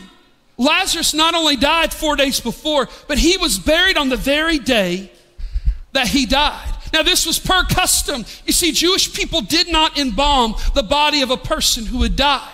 Lazarus 0.56 1.12
not 1.12 1.35
only 1.35 1.56
died 1.56 1.92
four 1.92 2.16
days 2.16 2.40
before, 2.40 2.88
but 3.09 3.18
he 3.18 3.37
was 3.37 3.59
buried 3.59 3.97
on 3.97 4.09
the 4.09 4.16
very 4.16 4.59
day 4.59 5.11
that 5.92 6.09
he 6.09 6.26
died. 6.26 6.73
Now, 6.92 7.02
this 7.02 7.26
was 7.26 7.38
per 7.38 7.64
custom. 7.64 8.25
You 8.47 8.52
see, 8.52 8.73
Jewish 8.73 9.12
people 9.14 9.40
did 9.40 9.71
not 9.71 9.99
embalm 9.99 10.54
the 10.75 10.82
body 10.82 11.23
of 11.23 11.30
a 11.30 11.37
person 11.37 11.87
who 11.87 12.02
had 12.02 12.16
died. 12.16 12.52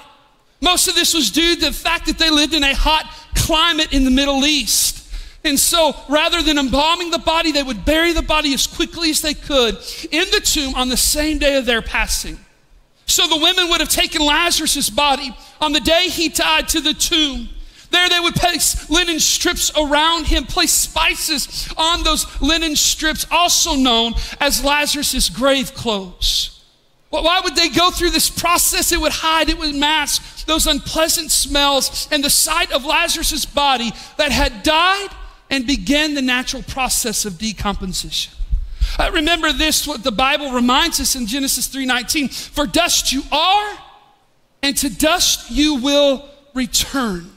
Most 0.61 0.89
of 0.89 0.95
this 0.95 1.15
was 1.15 1.31
due 1.31 1.55
to 1.55 1.61
the 1.61 1.73
fact 1.73 2.07
that 2.07 2.19
they 2.19 2.31
lived 2.31 2.55
in 2.55 2.65
a 2.65 2.75
hot 2.75 3.13
climate 3.35 3.93
in 3.93 4.05
the 4.05 4.11
Middle 4.11 4.45
East. 4.45 4.98
And 5.45 5.59
so 5.59 5.95
rather 6.09 6.43
than 6.43 6.59
embalming 6.59 7.11
the 7.11 7.19
body, 7.19 7.53
they 7.53 7.63
would 7.63 7.85
bury 7.85 8.13
the 8.13 8.23
body 8.23 8.53
as 8.55 8.67
quickly 8.67 9.11
as 9.11 9.21
they 9.21 9.35
could 9.35 9.77
in 10.11 10.25
the 10.31 10.41
tomb 10.43 10.75
on 10.75 10.89
the 10.89 10.97
same 10.97 11.39
day 11.39 11.57
of 11.57 11.67
their 11.67 11.83
passing. 11.83 12.39
So 13.07 13.27
the 13.27 13.39
women 13.39 13.69
would 13.71 13.81
have 13.81 13.89
taken 13.89 14.21
Lazarus' 14.25 14.91
body 14.91 15.35
on 15.61 15.73
the 15.73 15.81
day 15.81 16.09
he 16.09 16.29
died 16.29 16.69
to 16.71 16.81
the 16.81 16.93
tomb. 16.93 17.49
There 17.91 18.09
they 18.09 18.21
would 18.21 18.35
place 18.35 18.91
linen 18.91 19.19
strips 19.19 19.73
around 19.75 20.27
him, 20.27 20.45
place 20.45 20.73
spices 20.73 21.73
on 21.79 22.03
those 22.03 22.27
linen 22.43 22.77
strips, 22.77 23.27
also 23.31 23.77
known 23.77 24.13
as 24.41 24.63
Lazarus' 24.63 25.31
grave 25.31 25.73
clothes. 25.73 26.63
Why 27.09 27.41
would 27.43 27.57
they 27.57 27.71
go 27.71 27.91
through 27.91 28.11
this 28.11 28.29
process? 28.29 28.93
It 28.93 29.01
would 29.01 29.13
hide, 29.13 29.49
it 29.49 29.59
would 29.59 29.75
mask 29.75 30.45
those 30.45 30.67
unpleasant 30.67 31.31
smells 31.31 32.09
and 32.11 32.23
the 32.23 32.31
sight 32.31 32.71
of 32.73 32.85
Lazarus' 32.85 33.47
body 33.47 33.93
that 34.19 34.33
had 34.33 34.63
died 34.63 35.09
and 35.51 35.67
began 35.67 36.15
the 36.15 36.23
natural 36.23 36.63
process 36.63 37.25
of 37.25 37.39
decomposition. 37.39 38.33
Uh, 38.99 39.11
remember 39.13 39.53
this 39.53 39.87
what 39.87 40.03
the 40.03 40.13
Bible 40.13 40.53
reminds 40.53 41.01
us 41.01 41.15
in 41.15 41.27
Genesis 41.27 41.69
3:19, 41.69 42.29
for 42.29 42.67
dust 42.67 43.13
you 43.13 43.23
are 43.31 43.79
and 44.63 44.77
to 44.77 44.91
dust 44.91 45.51
you 45.51 45.77
will 45.77 46.29
return. 46.55 47.31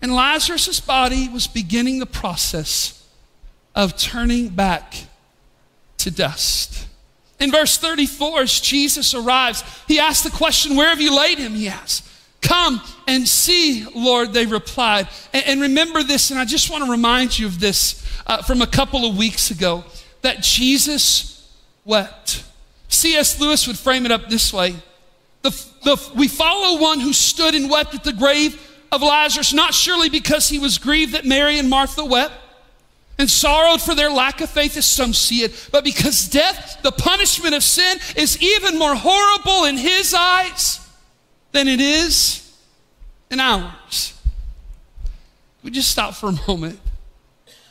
And 0.00 0.14
Lazarus' 0.14 0.80
body 0.80 1.28
was 1.28 1.46
beginning 1.46 1.98
the 1.98 2.06
process 2.06 3.04
of 3.74 3.96
turning 3.96 4.48
back 4.48 4.94
to 5.98 6.10
dust. 6.10 6.86
In 7.40 7.50
verse 7.50 7.76
34, 7.78 8.42
as 8.42 8.60
Jesus 8.60 9.14
arrives, 9.14 9.62
he 9.86 9.98
asks 9.98 10.24
the 10.24 10.36
question, 10.36 10.76
Where 10.76 10.88
have 10.88 11.00
you 11.00 11.16
laid 11.16 11.38
him? 11.38 11.54
He 11.54 11.68
asks. 11.68 12.07
Come 12.40 12.80
and 13.06 13.26
see, 13.26 13.84
Lord, 13.94 14.32
they 14.32 14.46
replied. 14.46 15.08
And, 15.32 15.44
and 15.46 15.60
remember 15.60 16.02
this, 16.02 16.30
and 16.30 16.38
I 16.38 16.44
just 16.44 16.70
want 16.70 16.84
to 16.84 16.90
remind 16.90 17.38
you 17.38 17.46
of 17.46 17.58
this 17.60 18.06
uh, 18.26 18.42
from 18.42 18.62
a 18.62 18.66
couple 18.66 19.04
of 19.04 19.16
weeks 19.16 19.50
ago 19.50 19.84
that 20.22 20.42
Jesus 20.42 21.50
wept. 21.84 22.44
C.S. 22.88 23.40
Lewis 23.40 23.66
would 23.66 23.78
frame 23.78 24.06
it 24.06 24.12
up 24.12 24.28
this 24.28 24.52
way 24.52 24.76
the, 25.42 25.50
the, 25.84 26.10
We 26.16 26.28
follow 26.28 26.80
one 26.80 27.00
who 27.00 27.12
stood 27.12 27.54
and 27.54 27.70
wept 27.70 27.94
at 27.94 28.04
the 28.04 28.12
grave 28.12 28.64
of 28.90 29.02
Lazarus, 29.02 29.52
not 29.52 29.74
surely 29.74 30.08
because 30.08 30.48
he 30.48 30.58
was 30.58 30.78
grieved 30.78 31.12
that 31.12 31.24
Mary 31.24 31.58
and 31.58 31.68
Martha 31.68 32.04
wept 32.04 32.34
and 33.18 33.28
sorrowed 33.28 33.82
for 33.82 33.94
their 33.94 34.10
lack 34.10 34.40
of 34.40 34.48
faith, 34.48 34.76
as 34.76 34.86
some 34.86 35.12
see 35.12 35.42
it, 35.42 35.68
but 35.72 35.82
because 35.82 36.28
death, 36.28 36.78
the 36.82 36.92
punishment 36.92 37.54
of 37.54 37.64
sin, 37.64 37.98
is 38.16 38.40
even 38.40 38.78
more 38.78 38.94
horrible 38.94 39.64
in 39.64 39.76
his 39.76 40.14
eyes 40.14 40.87
than 41.52 41.68
it 41.68 41.80
is 41.80 42.56
in 43.30 43.40
ours. 43.40 44.20
We 45.62 45.70
just 45.70 45.90
stop 45.90 46.14
for 46.14 46.28
a 46.28 46.38
moment. 46.46 46.80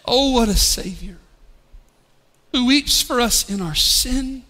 Oh, 0.06 0.32
what 0.34 0.50
a 0.50 0.56
Savior 0.56 1.18
who 2.52 2.66
weeps 2.66 3.02
for 3.02 3.20
us 3.22 3.50
in 3.50 3.62
our 3.62 3.76
sin 3.76 4.44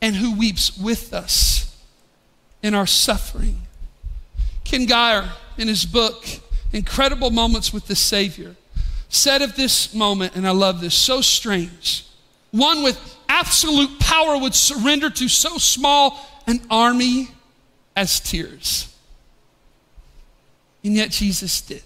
and 0.00 0.16
who 0.16 0.36
weeps 0.36 0.76
with 0.76 1.12
us 1.12 1.76
in 2.62 2.74
our 2.74 2.86
suffering. 2.86 3.62
Ken 4.64 4.86
Gire, 4.86 5.28
in 5.58 5.68
his 5.68 5.84
book, 5.84 6.24
Incredible 6.72 7.30
Moments 7.30 7.72
with 7.72 7.86
the 7.86 7.96
Savior, 7.96 8.56
said 9.08 9.42
of 9.42 9.56
this 9.56 9.92
moment, 9.94 10.36
and 10.36 10.46
I 10.46 10.52
love 10.52 10.80
this, 10.80 10.94
so 10.94 11.20
strange. 11.20 12.06
One 12.50 12.82
with 12.82 12.98
absolute 13.28 13.98
power 14.00 14.38
would 14.38 14.54
surrender 14.54 15.10
to 15.10 15.28
so 15.28 15.58
small 15.58 16.18
an 16.46 16.60
army 16.70 17.28
as 17.96 18.20
tears. 18.20 18.94
And 20.84 20.94
yet 20.94 21.10
Jesus 21.10 21.60
did. 21.60 21.82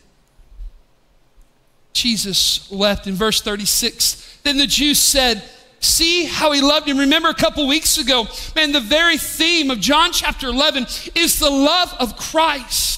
Jesus 1.92 2.70
wept 2.70 3.06
in 3.06 3.14
verse 3.14 3.40
36. 3.40 4.40
Then 4.42 4.58
the 4.58 4.66
Jews 4.66 4.98
said, 4.98 5.42
See 5.80 6.24
how 6.24 6.52
he 6.52 6.62
loved 6.62 6.88
him. 6.88 6.98
Remember 6.98 7.28
a 7.28 7.34
couple 7.34 7.66
weeks 7.68 7.98
ago, 7.98 8.26
man, 8.56 8.72
the 8.72 8.80
very 8.80 9.18
theme 9.18 9.70
of 9.70 9.80
John 9.80 10.12
chapter 10.12 10.46
11 10.46 10.84
is 11.14 11.38
the 11.38 11.50
love 11.50 11.94
of 12.00 12.16
Christ 12.16 12.94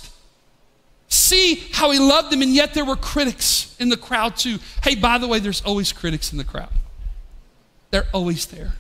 see 1.09 1.67
how 1.73 1.91
he 1.91 1.99
loved 1.99 2.31
them, 2.31 2.43
and 2.43 2.55
yet 2.55 2.75
there 2.75 2.85
were 2.85 2.97
critics 2.97 3.75
in 3.79 3.89
the 3.89 3.97
crowd 3.97 4.37
too. 4.37 4.59
Hey, 4.83 4.95
by 4.95 5.19
the 5.19 5.27
way, 5.27 5.39
there's 5.39 5.63
always 5.63 5.93
critics 5.93 6.33
in 6.33 6.39
the 6.39 6.45
crowd, 6.45 6.73
they're 7.91 8.09
always 8.13 8.47
there. 8.47 8.73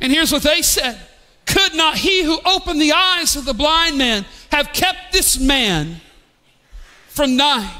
And 0.00 0.12
here's 0.12 0.32
what 0.32 0.42
they 0.42 0.62
said 0.62 0.98
Could 1.46 1.74
not 1.74 1.96
he 1.96 2.22
who 2.22 2.40
opened 2.44 2.80
the 2.80 2.92
eyes 2.92 3.36
of 3.36 3.44
the 3.44 3.54
blind 3.54 3.98
man 3.98 4.24
have 4.50 4.72
kept 4.72 5.12
this 5.12 5.38
man 5.38 6.00
from 7.08 7.36
dying? 7.36 7.70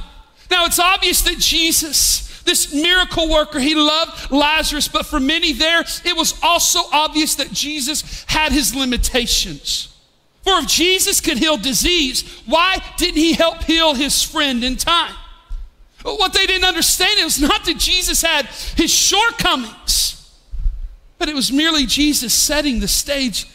Now, 0.51 0.67
it's 0.67 0.79
obvious 0.79 1.23
that 1.23 1.39
Jesus, 1.39 2.43
this 2.43 2.73
miracle 2.73 3.29
worker, 3.29 3.59
he 3.59 3.75
loved 3.75 4.31
Lazarus, 4.31 4.89
but 4.89 5.07
for 5.07 5.19
many 5.19 5.53
there, 5.53 5.81
it 5.81 6.17
was 6.17 6.39
also 6.43 6.81
obvious 6.93 7.35
that 7.37 7.51
Jesus 7.53 8.25
had 8.29 8.53
his 8.53 8.75
limitations. 8.75 9.95
For 10.43 10.59
if 10.59 10.67
Jesus 10.67 11.21
could 11.21 11.39
heal 11.39 11.57
disease, 11.57 12.23
why 12.45 12.77
didn't 12.99 13.17
he 13.17 13.33
help 13.33 13.65
heal 13.65 13.95
his 13.95 14.23
friend 14.23 14.63
in 14.63 14.77
time? 14.77 15.15
What 16.03 16.35
they 16.35 16.45
didn't 16.45 16.67
understand 16.67 17.19
it 17.19 17.25
was 17.25 17.41
not 17.41 17.65
that 17.65 17.79
Jesus 17.79 18.21
had 18.21 18.45
his 18.77 18.93
shortcomings, 18.93 20.39
but 21.17 21.31
it 21.31 21.35
was 21.35 21.51
merely 21.51 21.87
Jesus 21.87 22.35
setting 22.35 22.81
the 22.81 22.89
stage 22.89 23.47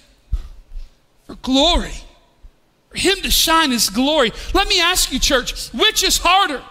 for 1.29 1.35
glory, 1.43 1.93
for 2.89 2.97
him 2.97 3.17
to 3.21 3.29
shine 3.29 3.69
his 3.69 3.91
glory. 3.91 4.31
Let 4.55 4.67
me 4.67 4.81
ask 4.81 5.13
you, 5.13 5.19
church, 5.19 5.69
which 5.73 6.03
is 6.03 6.17
harder? 6.17 6.63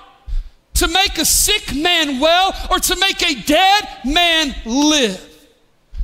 To 0.74 0.88
make 0.88 1.16
a 1.16 1.24
sick 1.24 1.76
man 1.76 2.18
well 2.18 2.52
or 2.68 2.80
to 2.80 2.96
make 2.96 3.22
a 3.22 3.40
dead 3.42 3.88
man 4.04 4.56
live? 4.64 5.24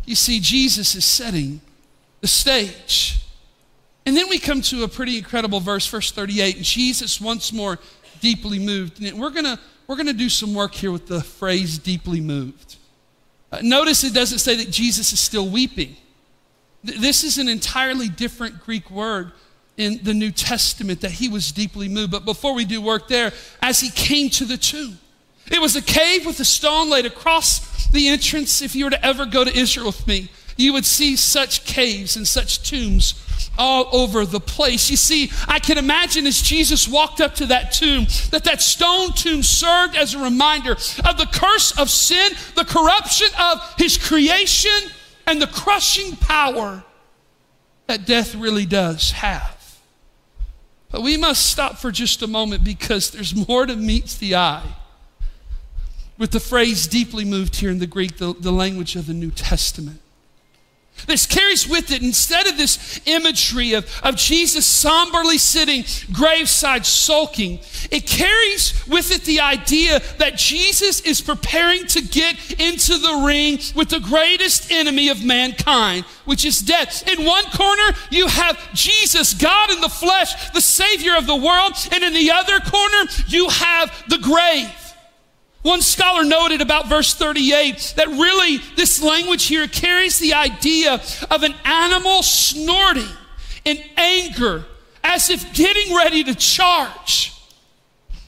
You 0.04 0.14
see, 0.14 0.38
Jesus 0.38 0.94
is 0.94 1.04
setting 1.04 1.60
the 2.20 2.28
stage. 2.28 3.18
And 4.06 4.16
then 4.16 4.28
we 4.28 4.38
come 4.38 4.62
to 4.62 4.84
a 4.84 4.88
pretty 4.88 5.18
incredible 5.18 5.58
verse, 5.58 5.88
verse 5.88 6.12
38. 6.12 6.60
Jesus 6.60 7.20
once 7.20 7.52
more 7.52 7.80
deeply 8.20 8.60
moved. 8.60 9.02
And 9.02 9.18
we're 9.18 9.30
going 9.30 9.46
to 9.46 9.58
we're 9.88 9.96
going 9.96 10.06
to 10.06 10.12
do 10.12 10.28
some 10.28 10.54
work 10.54 10.74
here 10.74 10.92
with 10.92 11.08
the 11.08 11.22
phrase 11.22 11.76
deeply 11.76 12.20
moved. 12.20 12.76
Uh, 13.50 13.58
notice 13.62 14.04
it 14.04 14.14
doesn't 14.14 14.38
say 14.38 14.54
that 14.56 14.70
Jesus 14.70 15.12
is 15.12 15.18
still 15.18 15.48
weeping. 15.48 15.96
Th- 16.84 16.98
this 16.98 17.24
is 17.24 17.38
an 17.38 17.48
entirely 17.48 18.08
different 18.08 18.60
Greek 18.60 18.90
word 18.90 19.32
in 19.76 20.00
the 20.02 20.14
New 20.14 20.30
Testament 20.30 21.00
that 21.00 21.12
he 21.12 21.28
was 21.28 21.52
deeply 21.52 21.88
moved. 21.88 22.12
But 22.12 22.24
before 22.24 22.54
we 22.54 22.64
do 22.64 22.80
work 22.80 23.08
there, 23.08 23.32
as 23.60 23.80
he 23.80 23.90
came 23.90 24.30
to 24.30 24.44
the 24.44 24.56
tomb, 24.56 24.98
it 25.50 25.60
was 25.60 25.76
a 25.76 25.82
cave 25.82 26.24
with 26.24 26.40
a 26.40 26.44
stone 26.44 26.88
laid 26.90 27.06
across 27.06 27.88
the 27.88 28.08
entrance. 28.08 28.62
If 28.62 28.74
you 28.74 28.84
were 28.84 28.90
to 28.90 29.04
ever 29.04 29.26
go 29.26 29.44
to 29.44 29.56
Israel 29.56 29.86
with 29.86 30.06
me, 30.06 30.30
you 30.56 30.72
would 30.72 30.86
see 30.86 31.16
such 31.16 31.64
caves 31.64 32.16
and 32.16 32.26
such 32.26 32.68
tombs 32.68 33.20
all 33.58 33.88
over 33.92 34.24
the 34.24 34.40
place. 34.40 34.90
You 34.90 34.96
see, 34.96 35.30
I 35.48 35.58
can 35.58 35.78
imagine 35.78 36.26
as 36.26 36.40
Jesus 36.40 36.88
walked 36.88 37.20
up 37.20 37.34
to 37.36 37.46
that 37.46 37.72
tomb, 37.72 38.06
that 38.30 38.44
that 38.44 38.62
stone 38.62 39.12
tomb 39.12 39.42
served 39.42 39.96
as 39.96 40.14
a 40.14 40.18
reminder 40.18 40.72
of 40.72 41.16
the 41.18 41.28
curse 41.32 41.76
of 41.78 41.90
sin, 41.90 42.32
the 42.54 42.64
corruption 42.64 43.28
of 43.38 43.74
his 43.76 43.98
creation, 43.98 44.90
and 45.26 45.40
the 45.40 45.46
crushing 45.46 46.16
power 46.16 46.84
that 47.86 48.06
death 48.06 48.34
really 48.34 48.66
does 48.66 49.12
have. 49.12 49.78
But 50.90 51.02
we 51.02 51.16
must 51.16 51.46
stop 51.46 51.78
for 51.78 51.90
just 51.90 52.22
a 52.22 52.26
moment 52.26 52.64
because 52.64 53.10
there's 53.10 53.34
more 53.34 53.66
to 53.66 53.74
meet 53.74 54.16
the 54.20 54.36
eye 54.36 54.76
with 56.18 56.30
the 56.30 56.40
phrase 56.40 56.86
deeply 56.86 57.24
moved 57.24 57.56
here 57.56 57.70
in 57.70 57.78
the 57.78 57.86
Greek, 57.86 58.18
the, 58.18 58.32
the 58.32 58.52
language 58.52 58.94
of 58.94 59.06
the 59.06 59.14
New 59.14 59.30
Testament. 59.30 60.00
This 61.06 61.26
carries 61.26 61.68
with 61.68 61.90
it, 61.90 62.02
instead 62.02 62.46
of 62.46 62.56
this 62.56 63.00
imagery 63.04 63.74
of, 63.74 63.86
of 64.02 64.16
Jesus 64.16 64.66
somberly 64.66 65.38
sitting 65.38 65.84
graveside 66.12 66.86
sulking, 66.86 67.60
it 67.90 68.06
carries 68.06 68.86
with 68.86 69.10
it 69.10 69.22
the 69.24 69.40
idea 69.40 70.00
that 70.18 70.36
Jesus 70.36 71.00
is 71.02 71.20
preparing 71.20 71.86
to 71.88 72.00
get 72.00 72.58
into 72.58 72.96
the 72.96 73.22
ring 73.26 73.58
with 73.74 73.90
the 73.90 74.00
greatest 74.00 74.72
enemy 74.72 75.08
of 75.10 75.24
mankind, 75.24 76.04
which 76.24 76.44
is 76.44 76.60
death. 76.60 77.06
In 77.06 77.26
one 77.26 77.44
corner, 77.46 77.96
you 78.10 78.26
have 78.26 78.72
Jesus, 78.72 79.34
God 79.34 79.70
in 79.70 79.80
the 79.80 79.88
flesh, 79.88 80.50
the 80.52 80.60
Savior 80.60 81.16
of 81.16 81.26
the 81.26 81.36
world, 81.36 81.74
and 81.92 82.02
in 82.02 82.14
the 82.14 82.30
other 82.30 82.60
corner, 82.60 83.10
you 83.28 83.48
have 83.50 84.04
the 84.08 84.18
grave. 84.18 84.83
One 85.64 85.80
scholar 85.80 86.24
noted 86.24 86.60
about 86.60 86.90
verse 86.90 87.14
38 87.14 87.94
that 87.96 88.08
really 88.08 88.58
this 88.76 89.02
language 89.02 89.46
here 89.46 89.66
carries 89.66 90.18
the 90.18 90.34
idea 90.34 91.00
of 91.30 91.42
an 91.42 91.54
animal 91.64 92.22
snorting 92.22 93.08
in 93.64 93.78
anger 93.96 94.66
as 95.02 95.30
if 95.30 95.54
getting 95.54 95.96
ready 95.96 96.22
to 96.24 96.34
charge. 96.34 97.32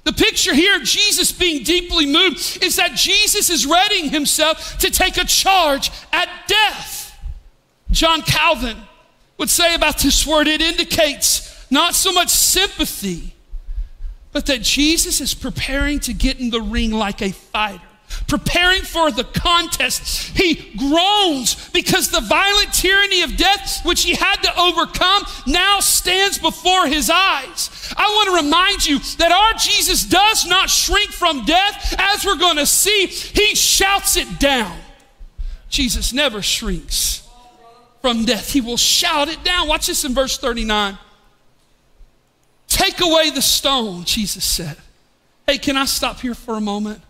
The 0.04 0.14
picture 0.14 0.54
here 0.54 0.76
of 0.76 0.84
Jesus 0.84 1.30
being 1.30 1.62
deeply 1.62 2.06
moved 2.06 2.62
is 2.62 2.76
that 2.76 2.94
Jesus 2.94 3.50
is 3.50 3.66
readying 3.66 4.08
himself 4.08 4.78
to 4.78 4.90
take 4.90 5.18
a 5.18 5.24
charge 5.26 5.90
at 6.14 6.30
death. 6.46 7.18
John 7.90 8.22
Calvin 8.22 8.78
would 9.36 9.50
say 9.50 9.74
about 9.74 9.98
this 9.98 10.26
word 10.26 10.48
it 10.48 10.62
indicates 10.62 11.70
not 11.70 11.94
so 11.94 12.12
much 12.12 12.30
sympathy 12.30 13.35
but 14.36 14.44
that 14.44 14.60
Jesus 14.60 15.22
is 15.22 15.32
preparing 15.32 15.98
to 15.98 16.12
get 16.12 16.38
in 16.38 16.50
the 16.50 16.60
ring 16.60 16.90
like 16.90 17.22
a 17.22 17.30
fighter, 17.30 17.80
preparing 18.28 18.82
for 18.82 19.10
the 19.10 19.24
contest. 19.24 20.36
He 20.36 20.76
groans 20.76 21.70
because 21.70 22.10
the 22.10 22.20
violent 22.20 22.74
tyranny 22.74 23.22
of 23.22 23.34
death, 23.38 23.82
which 23.86 24.02
he 24.02 24.14
had 24.14 24.42
to 24.42 24.60
overcome, 24.60 25.22
now 25.46 25.80
stands 25.80 26.36
before 26.36 26.86
his 26.86 27.08
eyes. 27.08 27.94
I 27.96 28.06
want 28.08 28.28
to 28.38 28.44
remind 28.44 28.86
you 28.86 28.98
that 29.16 29.32
our 29.32 29.54
Jesus 29.54 30.04
does 30.04 30.46
not 30.46 30.68
shrink 30.68 31.12
from 31.12 31.46
death, 31.46 31.94
as 31.98 32.26
we're 32.26 32.36
going 32.36 32.58
to 32.58 32.66
see, 32.66 33.06
he 33.06 33.54
shouts 33.54 34.18
it 34.18 34.38
down. 34.38 34.76
Jesus 35.70 36.12
never 36.12 36.42
shrinks 36.42 37.26
from 38.02 38.26
death. 38.26 38.52
He 38.52 38.60
will 38.60 38.76
shout 38.76 39.28
it 39.28 39.42
down. 39.44 39.66
Watch 39.66 39.86
this 39.86 40.04
in 40.04 40.12
verse 40.12 40.36
39. 40.36 40.98
Take 42.86 43.00
away 43.00 43.30
the 43.30 43.42
stone, 43.42 44.04
Jesus 44.04 44.44
said. 44.44 44.76
Hey, 45.44 45.58
can 45.58 45.76
I 45.76 45.86
stop 45.86 46.20
here 46.20 46.34
for 46.34 46.56
a 46.56 46.60
moment? 46.60 47.02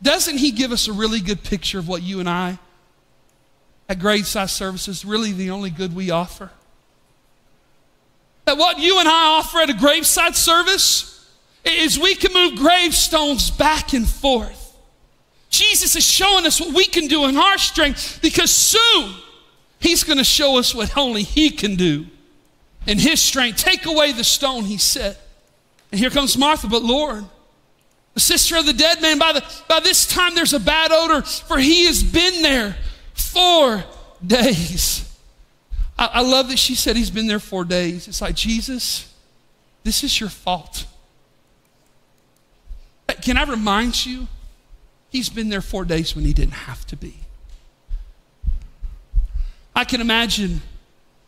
Doesn't 0.00 0.38
he 0.38 0.52
give 0.52 0.70
us 0.70 0.86
a 0.86 0.92
really 0.92 1.18
good 1.18 1.42
picture 1.42 1.80
of 1.80 1.88
what 1.88 2.00
you 2.00 2.20
and 2.20 2.28
I 2.28 2.60
at 3.88 3.98
graveside 3.98 4.50
services 4.50 5.04
really 5.04 5.32
the 5.32 5.50
only 5.50 5.70
good 5.70 5.96
we 5.96 6.12
offer? 6.12 6.52
That 8.44 8.56
what 8.56 8.78
you 8.78 9.00
and 9.00 9.08
I 9.08 9.38
offer 9.38 9.58
at 9.58 9.70
a 9.70 9.74
graveside 9.74 10.36
service 10.36 11.28
is 11.64 11.98
we 11.98 12.14
can 12.14 12.32
move 12.32 12.60
gravestones 12.60 13.50
back 13.50 13.94
and 13.94 14.06
forth. 14.06 14.76
Jesus 15.50 15.96
is 15.96 16.06
showing 16.06 16.46
us 16.46 16.60
what 16.60 16.72
we 16.72 16.84
can 16.84 17.08
do 17.08 17.24
in 17.24 17.36
our 17.36 17.58
strength 17.58 18.20
because 18.22 18.52
soon 18.52 19.12
he's 19.80 20.04
going 20.04 20.18
to 20.18 20.24
show 20.24 20.56
us 20.56 20.72
what 20.72 20.96
only 20.96 21.24
he 21.24 21.50
can 21.50 21.74
do 21.74 22.06
in 22.86 22.98
his 22.98 23.20
strength. 23.20 23.58
Take 23.58 23.86
away 23.86 24.12
the 24.12 24.24
stone, 24.24 24.64
he 24.64 24.78
said. 24.78 25.16
And 25.90 25.98
here 25.98 26.10
comes 26.10 26.36
Martha, 26.38 26.68
but 26.68 26.82
Lord, 26.82 27.24
the 28.14 28.20
sister 28.20 28.56
of 28.56 28.66
the 28.66 28.72
dead 28.72 29.00
man, 29.00 29.18
by, 29.18 29.32
the, 29.32 29.44
by 29.68 29.80
this 29.80 30.06
time 30.06 30.34
there's 30.34 30.52
a 30.52 30.60
bad 30.60 30.90
odor, 30.92 31.22
for 31.22 31.58
he 31.58 31.86
has 31.86 32.02
been 32.02 32.42
there 32.42 32.76
four 33.14 33.84
days. 34.26 35.08
I, 35.98 36.06
I 36.06 36.20
love 36.22 36.48
that 36.48 36.58
she 36.58 36.74
said 36.74 36.96
he's 36.96 37.10
been 37.10 37.26
there 37.26 37.38
four 37.38 37.64
days. 37.64 38.08
It's 38.08 38.20
like, 38.20 38.34
Jesus, 38.34 39.12
this 39.84 40.04
is 40.04 40.18
your 40.18 40.28
fault. 40.28 40.86
Can 43.20 43.36
I 43.36 43.44
remind 43.44 44.06
you? 44.06 44.26
He's 45.10 45.28
been 45.28 45.50
there 45.50 45.60
four 45.60 45.84
days 45.84 46.16
when 46.16 46.24
he 46.24 46.32
didn't 46.32 46.54
have 46.54 46.86
to 46.86 46.96
be. 46.96 47.16
I 49.74 49.84
can 49.84 50.00
imagine 50.00 50.62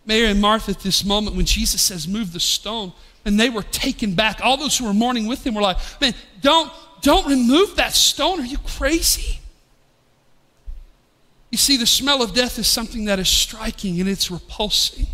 Mary 0.06 0.26
and 0.26 0.40
Martha 0.40 0.73
at 0.73 0.80
this 0.80 1.04
moment 1.04 1.37
when 1.37 1.46
Jesus 1.46 1.80
says, 1.82 2.06
Move 2.06 2.32
the 2.32 2.40
stone, 2.40 2.92
and 3.25 3.38
they 3.38 3.50
were 3.50 3.62
taken 3.62 4.14
back. 4.14 4.40
All 4.42 4.56
those 4.56 4.76
who 4.76 4.84
were 4.84 4.94
mourning 4.94 5.26
with 5.26 5.46
him 5.46 5.54
were 5.54 5.62
like, 5.62 5.78
Man, 6.00 6.14
don't, 6.40 6.70
don't 7.00 7.26
remove 7.26 7.76
that 7.76 7.92
stone. 7.92 8.40
Are 8.40 8.46
you 8.46 8.58
crazy? 8.58 9.40
You 11.50 11.58
see, 11.58 11.76
the 11.76 11.87
smell 11.87 12.20
of 12.20 12.34
death 12.34 12.58
is 12.58 12.66
something 12.66 13.04
that 13.04 13.18
is 13.18 13.28
striking 13.28 14.00
and 14.00 14.08
it's 14.08 14.30
repulsing. 14.30 15.06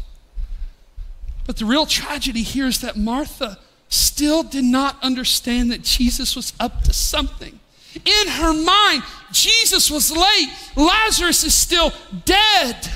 But 1.46 1.56
the 1.58 1.66
real 1.66 1.84
tragedy 1.84 2.42
here 2.42 2.66
is 2.66 2.80
that 2.80 2.96
Martha 2.96 3.58
still 3.90 4.42
did 4.42 4.64
not 4.64 4.96
understand 5.02 5.70
that 5.72 5.82
Jesus 5.82 6.34
was 6.36 6.52
up 6.58 6.82
to 6.84 6.92
something. 6.92 7.58
In 7.94 8.28
her 8.28 8.54
mind, 8.54 9.02
Jesus 9.32 9.90
was 9.90 10.10
late. 10.10 10.48
Lazarus 10.76 11.44
is 11.44 11.54
still 11.54 11.92
dead. 12.24 12.90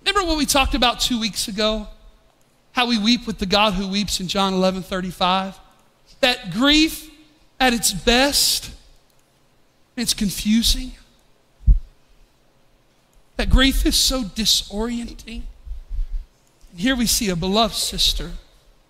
Remember 0.00 0.26
what 0.26 0.38
we 0.38 0.46
talked 0.46 0.74
about 0.74 1.00
two 1.00 1.20
weeks 1.20 1.48
ago? 1.48 1.86
How 2.72 2.86
we 2.86 2.98
weep 2.98 3.26
with 3.26 3.38
the 3.38 3.46
God 3.46 3.74
who 3.74 3.88
weeps 3.88 4.20
in 4.20 4.28
John 4.28 4.54
11 4.54 4.82
35? 4.82 5.58
That 6.20 6.52
grief 6.52 7.10
at 7.60 7.72
its 7.72 7.92
best, 7.92 8.70
it's 9.96 10.14
confusing. 10.14 10.92
That 13.36 13.50
grief 13.50 13.86
is 13.86 13.96
so 13.96 14.22
disorienting. 14.24 15.42
And 16.70 16.80
here 16.80 16.96
we 16.96 17.06
see 17.06 17.28
a 17.28 17.36
beloved 17.36 17.74
sister 17.74 18.32